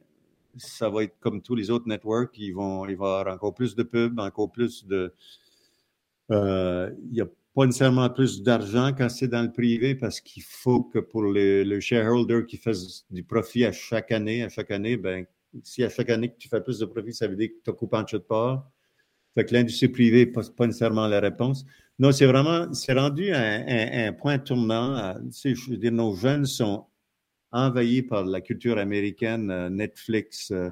[0.58, 2.38] ça va être comme tous les autres networks.
[2.38, 5.14] Ils vont, il va y avoir encore plus de pubs, encore plus de.
[6.32, 10.44] Euh, il y a pas nécessairement plus d'argent quand c'est dans le privé parce qu'il
[10.44, 12.76] faut que pour le, shareholder qui fait
[13.12, 15.26] du profit à chaque année, à chaque année, ben,
[15.64, 17.70] si à chaque année que tu fais plus de profit, ça veut dire que tu
[17.70, 18.72] as coupé en de part.
[19.36, 21.66] Fait que l'industrie privée pas, nécessairement la réponse.
[22.00, 25.16] Non, c'est vraiment, c'est rendu un, un, point tournant.
[25.44, 26.86] je veux dire, nos jeunes sont
[27.52, 30.70] envahis par la culture américaine, euh, Netflix, euh,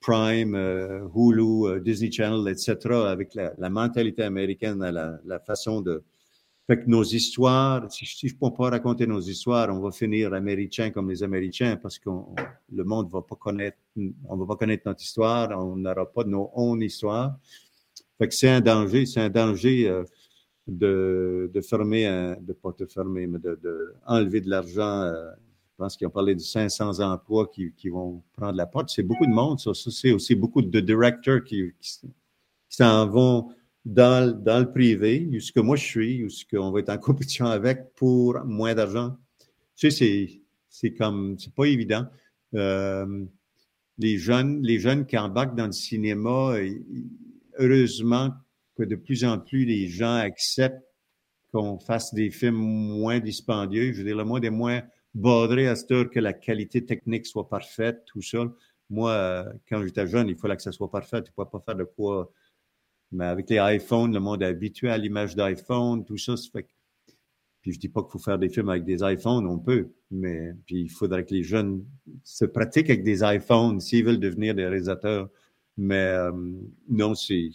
[0.00, 2.76] Prime, euh, Hulu, euh, Disney Channel, etc.,
[3.06, 6.04] avec la, mentalité américaine, la, la, façon de...
[6.66, 10.34] Fait que nos histoires, si, je ne peux pas raconter nos histoires, on va finir
[10.34, 12.10] américain comme les Américains parce que
[12.70, 13.78] le monde va pas connaître,
[14.28, 17.38] on va pas connaître notre histoire, on n'aura pas nos own histoires.
[18.18, 20.04] Fait que c'est un danger, c'est un danger euh,
[20.66, 25.12] de, de fermer, un, de pas te fermer, mais de, de enlever de l'argent
[25.78, 28.90] je pense qu'ils ont parlé de 500 emplois qui, qui vont prendre la porte.
[28.90, 29.70] C'est beaucoup de monde, ça.
[29.74, 32.00] c'est aussi beaucoup de directeurs qui, qui,
[32.68, 33.52] s'en vont
[33.84, 36.88] dans, dans, le privé, où ce que moi je suis, où ce qu'on va être
[36.88, 39.16] en compétition avec pour moins d'argent.
[39.76, 42.06] Tu sais, c'est, comme, c'est pas évident.
[42.54, 43.24] Euh,
[43.98, 46.54] les jeunes, les jeunes qui embarquent dans le cinéma,
[47.58, 48.32] heureusement
[48.76, 50.84] que de plus en plus les gens acceptent
[51.52, 53.92] qu'on fasse des films moins dispendieux.
[53.92, 54.82] Je veux dire, le moins des moins
[55.14, 58.44] Baudré à cette heure que la qualité technique soit parfaite, tout ça.
[58.90, 61.22] Moi, euh, quand j'étais jeune, il fallait que ça soit parfait.
[61.22, 62.30] Tu ne pouvais pas faire de quoi.
[63.10, 66.34] Mais avec les iPhones, le monde est habitué à l'image d'iPhone, tout ça.
[67.62, 70.52] Puis je dis pas qu'il faut faire des films avec des iPhones, on peut, mais
[70.66, 71.84] puis il faudrait que les jeunes
[72.22, 75.28] se pratiquent avec des iPhones s'ils veulent devenir des réalisateurs.
[75.78, 76.32] Mais euh,
[76.88, 77.50] non, c'est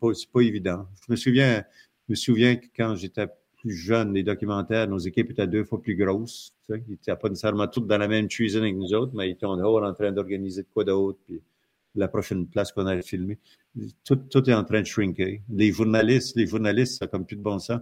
[0.00, 0.86] pas pas évident.
[1.06, 1.64] Je me souviens,
[2.06, 3.26] je me souviens que quand j'étais
[3.58, 6.54] plus jeunes, les documentaires, nos équipes étaient deux fois plus grosses.
[6.68, 9.44] Ils n'étaient pas nécessairement toutes dans la même cuisine avec nous autres, mais ils étaient
[9.44, 11.42] en train d'organiser de quoi d'autre, puis
[11.96, 13.38] la prochaine place qu'on allait filmer.
[14.04, 15.40] Tout, tout, est en train de shrinker.
[15.48, 17.80] Les journalistes, les journalistes, ça comme plus de bon sens.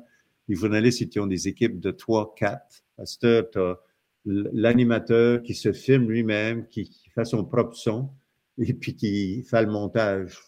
[0.48, 2.82] Les journalistes, ils ont des équipes de trois, quatre.
[2.98, 3.78] À cette heure,
[4.24, 8.10] l'animateur qui se filme lui-même, qui, fait son propre son,
[8.58, 10.38] et puis qui fait le montage.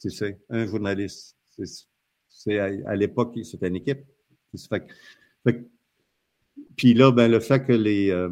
[0.00, 1.36] Tu sais, un journaliste.
[2.28, 4.04] C'est, à, à l'époque, c'était une équipe
[6.76, 8.28] puis là, ben, le fait que, les, euh,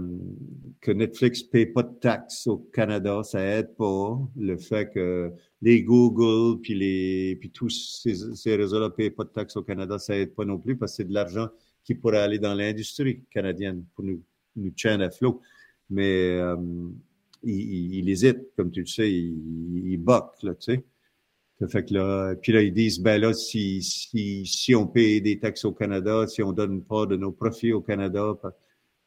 [0.81, 4.19] que Netflix ne paye pas de taxes au Canada, ça aide pas.
[4.37, 7.71] Le fait que les Google puis, les, puis tous
[8.03, 10.77] ces, ces réseaux-là ne payent pas de taxes au Canada, ça aide pas non plus
[10.77, 11.49] parce que c'est de l'argent
[11.85, 14.23] qui pourrait aller dans l'industrie canadienne pour nous,
[14.57, 15.41] nous tenir à flot.
[15.91, 16.57] Mais euh,
[17.43, 20.85] il, il, hésite, comme tu le sais, il, il là, tu sais.
[21.69, 25.39] Fait que là, puis là, ils disent, ben là, si, si, si on paye des
[25.39, 28.37] taxes au Canada, si on donne pas de nos profits au Canada,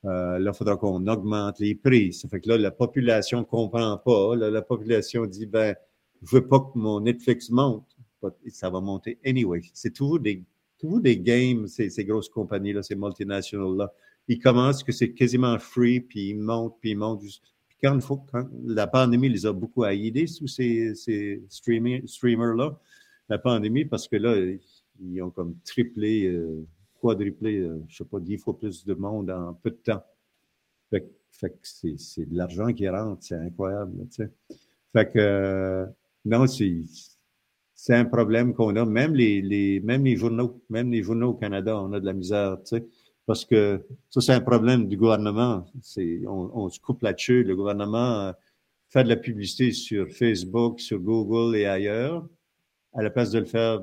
[0.05, 2.13] euh, là, il faudra qu'on augmente les prix.
[2.13, 4.35] Ça fait que là, la population comprend pas.
[4.35, 5.75] la population dit, ben,
[6.21, 7.87] je veux pas que mon Netflix monte.
[8.47, 9.61] Ça va monter anyway.
[9.73, 10.43] C'est toujours des,
[10.79, 13.93] toujours des games, ces, ces grosses compagnies-là, ces multinationales-là.
[14.27, 17.21] Ils commencent que c'est quasiment free, puis ils montent, puis ils montent.
[17.21, 17.99] Juste, quand,
[18.31, 22.79] quand, la pandémie les a beaucoup aidés, tous ces, ces streamers-là,
[23.29, 24.35] la pandémie, parce que là,
[25.01, 26.65] ils ont comme triplé, euh,
[27.01, 30.03] quadruplé, euh, je sais pas, dix fois plus de monde en peu de temps.
[30.89, 34.07] Fait, fait que c'est de l'argent qui rentre, c'est incroyable.
[34.09, 34.31] tu sais.
[34.93, 35.85] Fait que, euh,
[36.23, 38.85] non, c'est un problème qu'on a.
[38.85, 42.13] Même les, les, même les journaux, même les journaux au Canada, on a de la
[42.13, 42.85] misère, tu sais.
[43.25, 45.65] Parce que ça, c'est un problème du gouvernement.
[46.27, 47.43] On, on se coupe là-dessus.
[47.43, 48.31] Le gouvernement euh,
[48.89, 52.27] fait de la publicité sur Facebook, sur Google et ailleurs,
[52.93, 53.81] à la place de le faire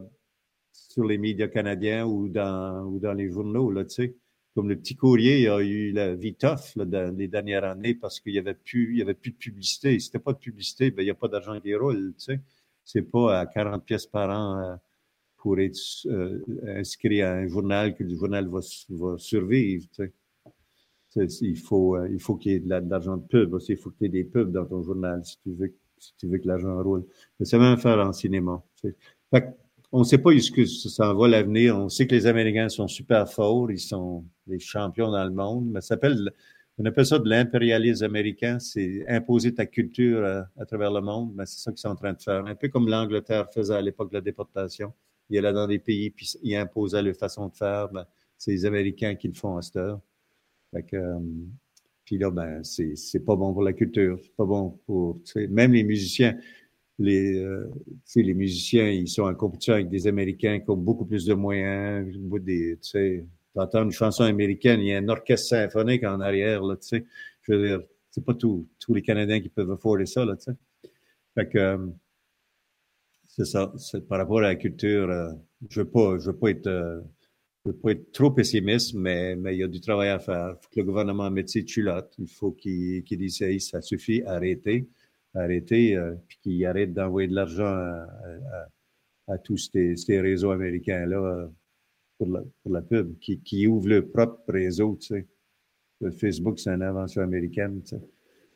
[0.73, 4.17] sur les médias canadiens ou dans, ou dans les journaux, là, tu sais.
[4.55, 8.21] Comme le petit courrier a eu la vie tough là, dans les dernières années parce
[8.21, 9.99] qu'il y avait plus, il y avait plus de publicité.
[9.99, 12.41] Si pas de publicité, ben, il n'y a pas d'argent qui roule, tu sais.
[12.85, 14.77] C'est pas à 40 pièces par an euh,
[15.43, 15.77] pour être
[16.07, 16.39] euh,
[16.79, 20.13] inscrit à un journal que le journal va, va survivre, tu.
[21.43, 23.73] Il faut, euh, faut qu'il y ait de l'argent de pub aussi.
[23.73, 26.27] Il faut qu'il y ait des pubs dans ton journal si tu veux, si tu
[26.29, 27.05] veux que l'argent roule.
[27.39, 28.63] Mais c'est même faire en cinéma.
[29.91, 31.77] On ne sait pas jusqu'où ça va l'avenir.
[31.77, 33.71] On sait que les Américains sont super forts.
[33.71, 35.67] Ils sont les champions dans le monde.
[35.71, 36.31] Mais s'appelle,
[36.79, 38.59] on appelle ça de l'impérialisme américain.
[38.59, 41.33] C'est imposer ta culture à, travers le monde.
[41.35, 42.47] Mais c'est ça qu'ils sont en train de faire.
[42.47, 44.95] Un peu comme l'Angleterre faisait à l'époque de la déportation.
[45.31, 47.89] Il allait dans des pays puis il imposait leur façon de faire.
[47.89, 48.07] Ben,
[48.39, 50.01] c'est les Américains qui le font à cette heure.
[50.73, 51.19] Fait que, euh,
[52.05, 54.19] puis là, ben, c'est, pas bon pour la culture.
[54.23, 56.37] C'est pas bon pour, même les musiciens.
[56.99, 57.71] Les, euh,
[58.15, 62.07] les musiciens, ils sont en compétition avec des Américains qui ont beaucoup plus de moyens.
[62.43, 66.63] Des, tu sais, t'entends une chanson américaine, il y a un orchestre symphonique en arrière,
[66.63, 67.05] tu sais.
[67.43, 70.53] Je veux dire, c'est pas tous les Canadiens qui peuvent afforder ça, tu sais.
[71.35, 71.87] Fait que, euh,
[73.37, 73.73] c'est ça.
[73.79, 75.33] C'est par rapport à la culture, euh,
[75.71, 79.37] je veux pas, je veux pas être, je ne veux pas être trop pessimiste, mais,
[79.37, 80.51] mais il y a du travail à faire.
[80.51, 82.15] Il faut que le gouvernement mette ses culottes.
[82.19, 84.87] Il faut qu'il qu dise hey, ça suffit, arrêtez,
[85.35, 88.07] arrêtez, euh, puis qu'il arrête d'envoyer de l'argent à,
[89.29, 91.47] à, à, tous ces, ces réseaux américains-là euh,
[92.19, 95.27] pour, la, pour la pub, qui, qui ouvrent leur propre réseau, tu sais.
[96.03, 98.03] Le Facebook, c'est une invention américaine, tu sais.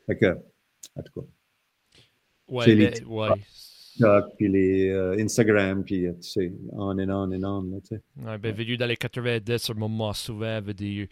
[0.05, 0.37] Fait que,
[0.95, 1.27] en tout cas.
[2.49, 2.65] Ouais,
[3.99, 7.61] ouais puis les euh, Instagram, puis euh, tu sais, on et on et on.
[7.63, 8.01] Là, tu sais.
[8.23, 11.07] Ouais, ben, vu dans les 90, un moment souvent, veut dire,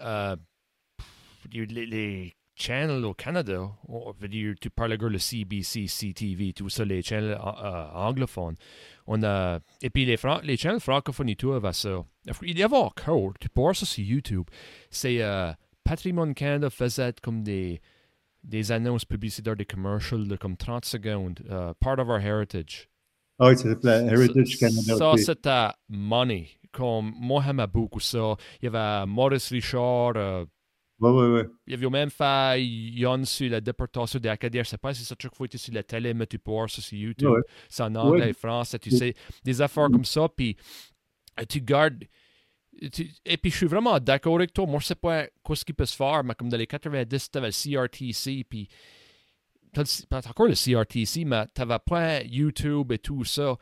[0.00, 0.36] euh,
[1.52, 3.70] les, les channels au Canada,
[4.18, 8.56] veut dire, tu parles de le CBC, CTV, tout ça, les channels euh, anglophones.
[9.06, 12.04] On a, et puis les, les channels francophones tout, avec ça.
[12.42, 14.46] Il y avait encore, tu peux voir ça sur YouTube.
[14.90, 15.52] C'est euh,
[15.84, 17.80] Patrimoine Canada faisait comme des
[18.44, 21.40] des annonces publicitaires, des commercials de comme 30 secondes.
[21.48, 22.88] Uh, part of our heritage.
[23.38, 24.96] Ah oui, c'est Heritage Canada.
[24.96, 26.48] Ça, c'était money.
[26.70, 28.36] Comme moi, j'aimais beaucoup ça.
[28.60, 30.12] Il y avait Maurice Richard.
[30.16, 30.44] Euh,
[31.00, 31.42] oui, oui, oui.
[31.66, 34.62] Il y avait même fait Yon sur la déportation des Acadiens.
[34.62, 36.52] Je ne sais pas si ça chaque fois était sur la télé, mais tu peux
[36.52, 37.34] voir ça sur YouTube.
[37.68, 39.14] C'est en anglais français, tu sais.
[39.42, 40.28] Des affaires comme ça.
[40.28, 40.56] Puis
[41.48, 42.04] tu gardes
[42.80, 44.66] et puis, je suis vraiment d'accord avec toi.
[44.66, 47.30] Moi, je sais pas quoi ce qui peut se faire, mais comme dans les 90,
[47.30, 48.68] tu avais le CRTC, puis.
[50.10, 53.56] Pas encore le CRTC, mais tu pas YouTube et tout ça.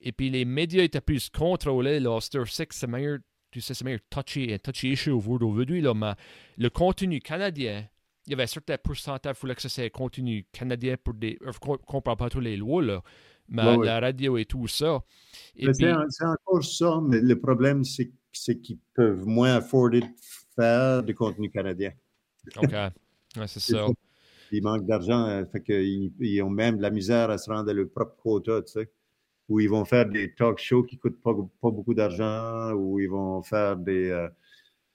[0.00, 1.98] Et puis, les médias étaient plus contrôlés.
[1.98, 2.38] Là, c'est
[2.70, 3.18] c'est meilleur,
[3.50, 6.12] tu sais, c'est meilleur touchy, touchy issue aujourd'hui, là, mais
[6.56, 7.84] le contenu canadien,
[8.26, 11.36] il y avait un certain pourcentage, il fallait que c'est contenu canadien pour des.
[11.40, 13.02] Je ne comprends pas tous les lois, là,
[13.48, 15.00] mais la radio et tout ça.
[15.58, 15.92] C'est
[16.22, 20.06] encore ça, mais le problème, c'est c'est qu'ils peuvent moins afforder de
[20.54, 21.92] faire du contenu canadien.
[22.56, 22.70] OK.
[23.46, 23.86] c'est ça.
[24.52, 27.68] Ils manquent d'argent, euh, fait qu'ils ils ont même de la misère à se rendre
[27.70, 28.90] à leur propre quota, tu sais.
[29.48, 33.08] Où ils vont faire des talk shows qui coûtent pas, pas beaucoup d'argent, où ils
[33.08, 34.28] vont faire des, euh,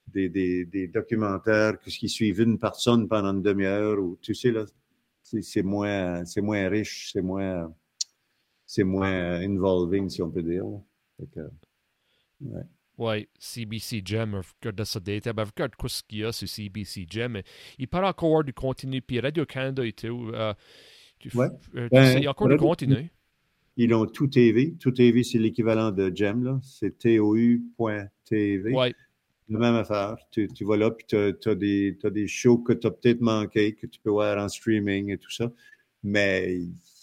[0.08, 4.64] des, des, des, documentaires qui suivent une personne pendant une demi-heure, ou tu sais, là,
[5.22, 7.72] c'est moins, moins riche, c'est moins,
[8.66, 10.64] c'est moins involving, si on peut dire.
[11.18, 11.40] Fait que,
[12.42, 12.62] ouais.
[12.98, 15.32] Ouais, CBC Gem, regarde ça data.
[15.32, 17.40] Ben, regarde quoi ce qu'il y a sur CBC Gem.
[17.78, 20.30] Il parle encore du contenu, puis Radio-Canada et tout.
[20.34, 20.52] Euh,
[21.18, 21.46] tu, ouais.
[21.76, 23.10] euh, tu ben, sais, il y a encore du contenu.
[23.76, 24.74] Ils ont tout TV.
[24.78, 26.60] Tout TV, c'est l'équivalent de Gem, là.
[26.62, 28.72] C'est TOU.tv.
[29.48, 30.16] La même affaire.
[30.30, 33.74] Tu, tu vas là, puis tu as, as des shows que tu as peut-être manqué,
[33.74, 35.50] que tu peux voir en streaming et tout ça.
[36.02, 36.58] Mais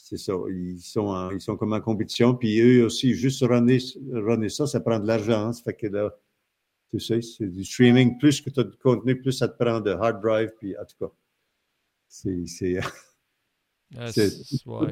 [0.09, 0.33] c'est ça.
[0.49, 2.33] Ils sont, ils sont comme en compétition.
[2.35, 3.77] Puis eux aussi, juste runner,
[4.11, 5.53] runner ça, ça prend de l'argent.
[5.53, 6.15] Ça fait que là,
[6.89, 8.17] tu sais, c'est du streaming.
[8.17, 10.49] Plus que tu as de contenu, plus ça te prend de hard drive.
[10.57, 11.13] Puis en tout cas,
[12.07, 12.43] c'est.
[12.47, 12.79] C'est
[14.65, 14.87] ouais.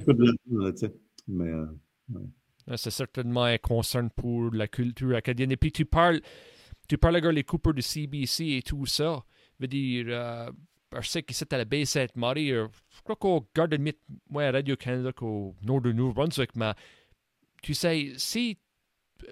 [1.28, 1.49] Mais.
[1.49, 1.65] Euh,
[2.76, 5.51] C'est certainement un concern pour la culture acadienne.
[5.51, 6.22] Et puis tu parles,
[6.88, 9.24] tu parles avec les coupeurs de CBC et tout ça.
[9.59, 10.51] Veut dire, euh,
[10.93, 14.51] je sais que c'est à la baie Sainte-Marie, je crois qu'au Garden Mythe, moi, à
[14.51, 16.73] Radio-Canada, qu'au nord de New Brunswick, mais
[17.61, 18.57] tu sais, si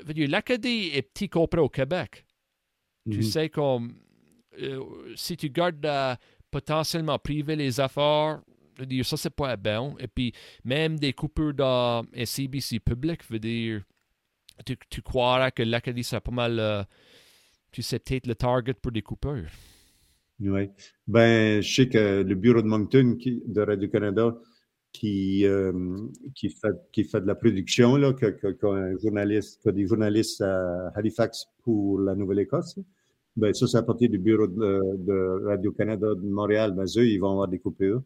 [0.06, 2.26] l'Acadie est petit comparé au Québec,
[3.10, 3.24] tu mhm.
[3.24, 3.96] sais comme
[5.16, 5.88] si tu gardes
[6.52, 8.42] potentiellement privé les affaires,
[8.78, 9.96] je dire, ça, c'est pas bon.
[10.00, 10.34] Et puis,
[10.64, 13.84] même des coupures dans CBC public, veut dire,
[14.66, 16.88] tu, tu croiras que l'Acadie, c'est pas mal,
[17.72, 19.50] tu sais, peut-être le target pour des coupures.
[20.40, 20.70] Oui.
[21.08, 24.38] Ben, je sais que le bureau de Moncton qui, de Radio-Canada,
[24.92, 25.72] qui, euh,
[26.34, 30.42] qui, fait, qui fait de la production, là, que, que, un journaliste, que des journalistes
[30.42, 32.80] à Halifax pour la Nouvelle-Écosse.
[33.36, 36.74] Ben, ça, c'est à partir du bureau de, Radio-Canada de Montréal.
[36.76, 38.02] Ben, eux, ils vont avoir des coupures.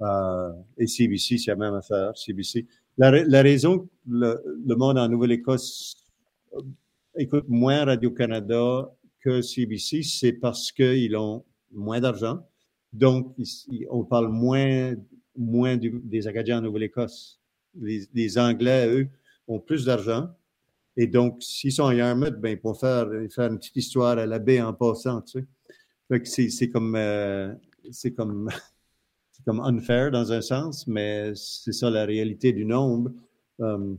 [0.00, 2.66] Euh, et CBC, c'est la même affaire, CBC.
[2.98, 6.02] La, la raison le, le monde en Nouvelle-Écosse
[6.54, 6.60] euh,
[7.16, 12.46] écoute moins Radio-Canada que CBC, c'est parce qu'ils ont moins d'argent.
[12.92, 13.34] Donc,
[13.90, 14.94] on parle moins,
[15.36, 17.40] moins des Acadiens en Nouvelle-Écosse.
[17.80, 19.08] Les, Anglais, eux,
[19.48, 20.28] ont plus d'argent.
[20.96, 24.26] Et donc, s'ils sont à Yarmouth, ben, ils peuvent faire, faire une petite histoire à
[24.26, 25.46] la baie en passant, tu
[26.24, 26.48] sais.
[26.50, 27.54] c'est comme, euh,
[27.90, 28.50] c'est comme,
[29.32, 33.10] c'est comme unfair dans un sens, mais c'est ça la réalité du nombre.
[33.58, 33.96] Um,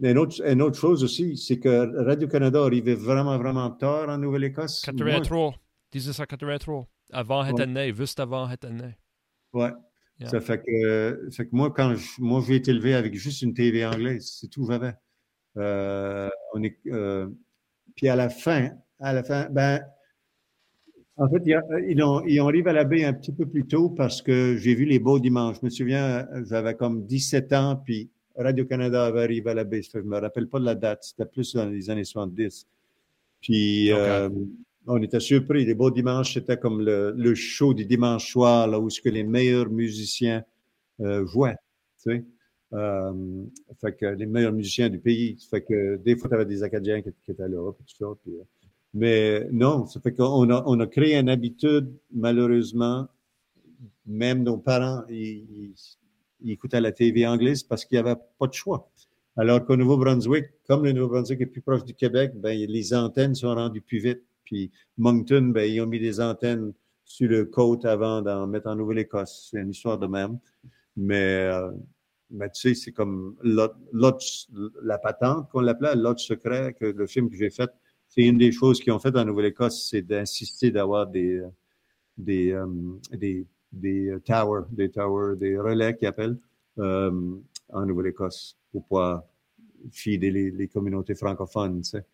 [0.00, 4.82] une, autre, une autre chose aussi, c'est que Radio-Canada arrivait vraiment, vraiment tard en Nouvelle-Écosse.
[4.86, 5.54] 83.
[5.94, 6.88] 1983.
[7.12, 7.94] Avant ouais.
[7.94, 8.94] juste avant Hetane.
[9.52, 9.70] Ouais.
[10.26, 13.54] Ça fait que, fait que moi, quand je, moi, j'ai été élevé avec juste une
[13.54, 14.94] TV anglaise, c'est tout j'avais.
[15.56, 17.28] Euh, on est, euh,
[17.96, 18.70] puis à la fin,
[19.00, 19.80] à la fin, ben,
[21.16, 24.22] en fait, ils, ont, ils arrivé à la baie un petit peu plus tôt parce
[24.22, 25.58] que j'ai vu les beaux dimanches.
[25.60, 29.82] Je me souviens, j'avais comme 17 ans, puis Radio-Canada avait arrivé à la baie.
[29.82, 32.66] Je ne me rappelle pas de la date, c'était plus dans les années 70.
[33.40, 34.30] Puis, euh,
[34.86, 35.64] on était surpris.
[35.64, 39.24] Les beaux dimanches, c'était comme le, show du dimanche soir, là où ce que les
[39.24, 40.44] meilleurs musiciens
[41.00, 41.56] euh, jouaient.
[42.02, 42.24] Tu sais?
[42.74, 43.44] Euh,
[44.16, 45.36] les meilleurs musiciens du pays.
[45.50, 48.30] Fait que des fois, tu avais des Acadiens qui, étaient là, puis tout ça.
[48.30, 48.42] Euh,
[48.94, 53.08] mais non, ça fait qu'on a, on créé une habitude, malheureusement,
[54.06, 55.74] même nos parents, ils,
[56.40, 58.90] ils écoutaient la TV anglaise parce qu'il n'y avait pas de choix.
[59.36, 63.54] Alors qu'au Nouveau-Brunswick, comme le Nouveau-Brunswick est plus proche du Québec, ben, les antennes sont
[63.54, 64.22] rendues plus vite.
[64.52, 66.74] Puis Moncton, ben, ils ont mis des antennes
[67.04, 69.48] sur le côte avant d'en mettre en Nouvelle-Écosse.
[69.50, 70.38] C'est une histoire de même.
[70.94, 71.70] Mais, euh,
[72.28, 77.36] mais tu sais, c'est comme la patente qu'on l'appelait, l'autre secret, que le film que
[77.36, 77.70] j'ai fait,
[78.08, 81.42] c'est une des choses qu'ils ont fait en Nouvelle-Écosse, c'est d'insister d'avoir des,
[82.18, 82.66] des, euh,
[83.10, 86.36] des, des towers, des towers, des relais qu'ils appellent
[86.78, 87.10] euh,
[87.70, 89.22] en Nouvelle-Écosse pour pouvoir
[89.90, 91.80] fider les, les communautés francophones.
[91.80, 92.04] Tu sais.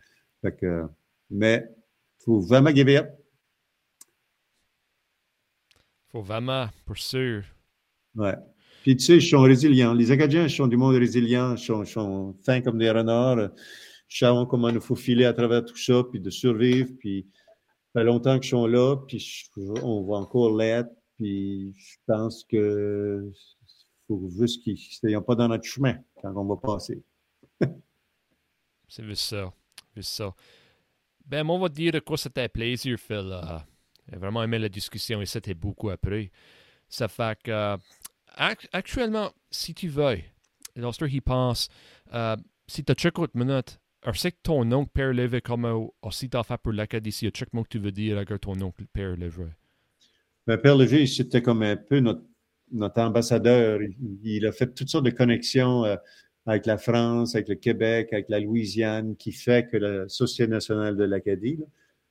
[0.40, 0.84] Fait que,
[1.30, 1.68] mais
[2.28, 3.06] faut vraiment give it.
[6.10, 7.42] Faut vraiment, pour sûr.
[8.16, 8.34] Ouais.
[8.82, 9.94] Puis tu sais, ils sont résilients.
[9.94, 13.50] Les Acadiens sont du monde résilient, ils sont, sont fins comme des renards, ils
[14.18, 16.90] savent comment il faut filer à travers tout ça, puis de survivre.
[16.98, 19.48] Puis ça fait longtemps qu'ils sont là, puis
[19.82, 20.90] on va encore l'être.
[21.16, 23.32] Puis je pense que
[24.06, 27.02] faut juste qu'ils ne soient pas dans notre chemin quand on va passer.
[28.88, 29.50] C'est juste ça.
[29.96, 30.34] Juste ça.
[31.28, 33.30] Ben, on va dire que c'était un plaisir, Phil.
[33.32, 33.58] Euh,
[34.10, 36.30] j'ai vraiment aimé la discussion et c'était beaucoup après.
[36.88, 37.76] Ça fait que, euh,
[38.72, 40.16] actuellement, si tu veux,
[40.74, 41.68] lorsque tu pense,
[42.14, 43.78] euh, si tu as checké une minute,
[44.14, 47.68] c'est que ton oncle Père Lévé comme aussi t'as fait pour l'Acadie, si tu que
[47.68, 49.44] tu veux dire avec ton oncle Père Lévé.
[50.46, 52.22] Ben, Père Lévé, c'était comme un peu notre,
[52.72, 53.82] notre ambassadeur.
[53.82, 55.84] Il, il, a fait toutes sortes de connexions
[56.48, 60.96] avec la France, avec le Québec, avec la Louisiane, qui fait que la Société nationale
[60.96, 61.58] de l'Acadie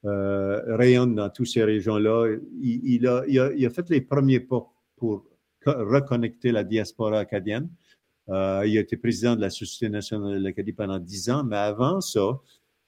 [0.05, 2.37] euh, rayonne dans toutes ces régions-là.
[2.61, 5.25] Il, a, fait les premiers pas pour
[5.65, 7.67] reconnecter la diaspora acadienne.
[8.29, 11.57] Euh, il a été président de la Société nationale de l'Acadie pendant dix ans, mais
[11.57, 12.39] avant ça,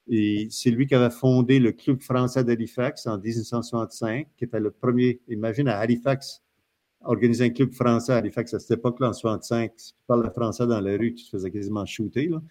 [0.08, 5.20] c'est lui qui avait fondé le Club français d'Halifax en 1965, qui était le premier,
[5.28, 6.44] imagine à Halifax,
[7.04, 9.72] organiser un club français à Halifax à cette époque-là, en 65.
[9.76, 12.28] Si tu parles français dans la rue, tu te faisais quasiment shooter.
[12.28, 12.42] Là.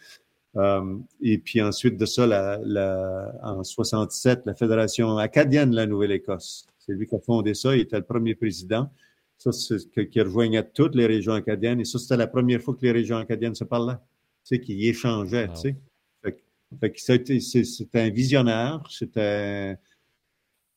[0.57, 5.87] Euh, et puis ensuite de ça, la, la, en 67, la Fédération acadienne de la
[5.87, 6.67] Nouvelle-Écosse.
[6.79, 7.77] C'est lui qui a fondé ça.
[7.77, 8.91] Il était le premier président.
[9.37, 11.81] Ça, c'est qui rejoignait toutes les régions acadiennes.
[11.81, 13.99] Et ça, c'était la première fois que les régions acadiennes se parlaient.
[14.45, 15.77] Tu sais, qui échangeaient, tu sais.
[16.25, 16.43] Fait,
[16.81, 18.83] fait que c'était un visionnaire.
[18.91, 19.77] C'était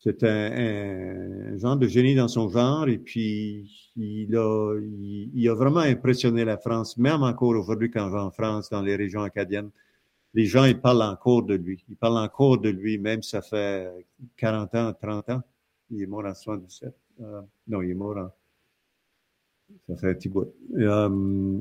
[0.04, 5.82] c'est un, genre de génie dans son genre et puis il a, il, a vraiment
[5.82, 9.70] impressionné la France, même encore aujourd'hui quand je vais en France, dans les régions acadiennes.
[10.34, 11.84] Les gens, ils parlent encore de lui.
[11.90, 13.92] Ils parlent encore de lui, même ça fait
[14.38, 15.42] 40 ans, 30 ans.
[15.92, 16.96] Il est mort en 77.
[17.20, 18.32] Euh, non, il est mort en...
[19.88, 20.52] Ça fait un petit bout.
[20.78, 21.60] Euh,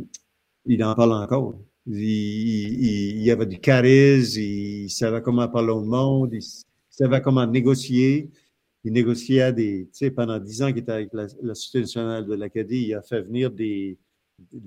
[0.65, 1.59] il en parle encore.
[1.87, 6.33] Il, il, il, avait du charisme, il savait comment parler au monde,
[6.91, 8.31] savait comment négocier?
[8.85, 12.35] il négociait des, tu sais, pendant dix ans qu'il était avec la, Société nationale de
[12.35, 13.99] l'Acadie, il a fait venir des,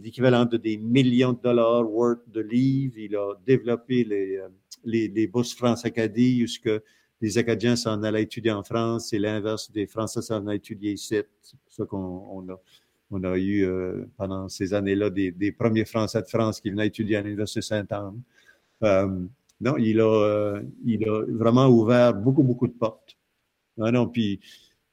[0.01, 2.97] l'équivalent de des millions de dollars worth de livres.
[2.97, 4.49] Il a développé les, euh,
[4.83, 6.69] les, les bourses France-Acadie, jusque
[7.21, 11.15] les Acadiens s'en allaient étudier en France, c'est l'inverse des Français s'en allaient étudier ici.
[11.41, 12.61] C'est pour ça qu'on on a,
[13.09, 16.87] on a eu euh, pendant ces années-là des, des, premiers Français de France qui venaient
[16.87, 18.21] étudier à l'Université Saint-Anne.
[18.83, 19.25] Euh,
[19.61, 23.17] non, il a, euh, il a vraiment ouvert beaucoup, beaucoup de portes.
[23.79, 24.39] Ah non, puis,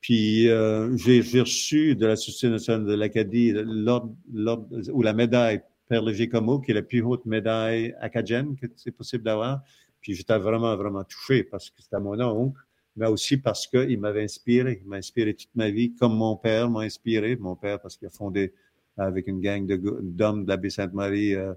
[0.01, 6.29] puis euh, j'ai reçu de la Société nationale de l'Acadie ou la médaille Père Léger
[6.29, 9.61] Como, qui est la plus haute médaille acadienne que c'est possible d'avoir.
[10.01, 12.61] Puis j'étais vraiment, vraiment touché parce que c'était mon oncle,
[12.97, 14.81] mais aussi parce qu'il m'avait inspiré.
[14.83, 17.37] Il m'a inspiré toute ma vie, comme mon père m'a inspiré.
[17.37, 18.55] Mon père, parce qu'il a fondé
[18.97, 21.55] avec une gang d'hommes de, la baie Sainte-Marie euh,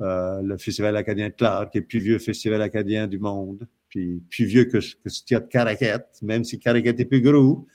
[0.00, 3.66] euh, le Festival acadien de Clark, qui est le plus vieux festival acadien du monde,
[3.88, 7.20] puis plus vieux que, ce qu'il y a de Caracat, même si Caracat est plus
[7.20, 7.66] gros,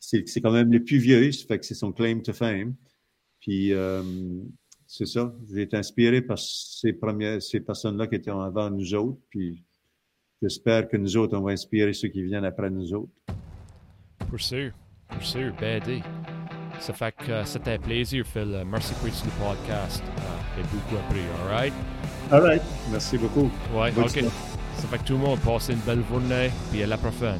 [0.00, 2.74] c'est quand même le plus vieux, ça fait que c'est son claim to fame.
[3.40, 4.02] Puis euh,
[4.86, 9.20] c'est ça, j'ai été inspiré par ces premières, ces personnes-là qui étaient avant nous autres,
[9.30, 9.62] puis
[10.42, 13.12] j'espère que nous autres, on va inspirer ceux qui viennent après nous autres.
[14.28, 14.72] Pour sûr,
[15.08, 15.80] pour sûr, ben
[16.80, 18.52] ça fait que euh, c'était un plaisir, Phil.
[18.54, 20.02] Euh, merci pour le podcast.
[20.58, 21.72] Et beaucoup appris, all right?
[22.32, 22.62] All right.
[22.90, 23.50] Merci beaucoup.
[23.72, 24.24] Ouais, OK.
[24.76, 27.38] Ça fait que tout le monde passe une belle journée, puis à la prochaine.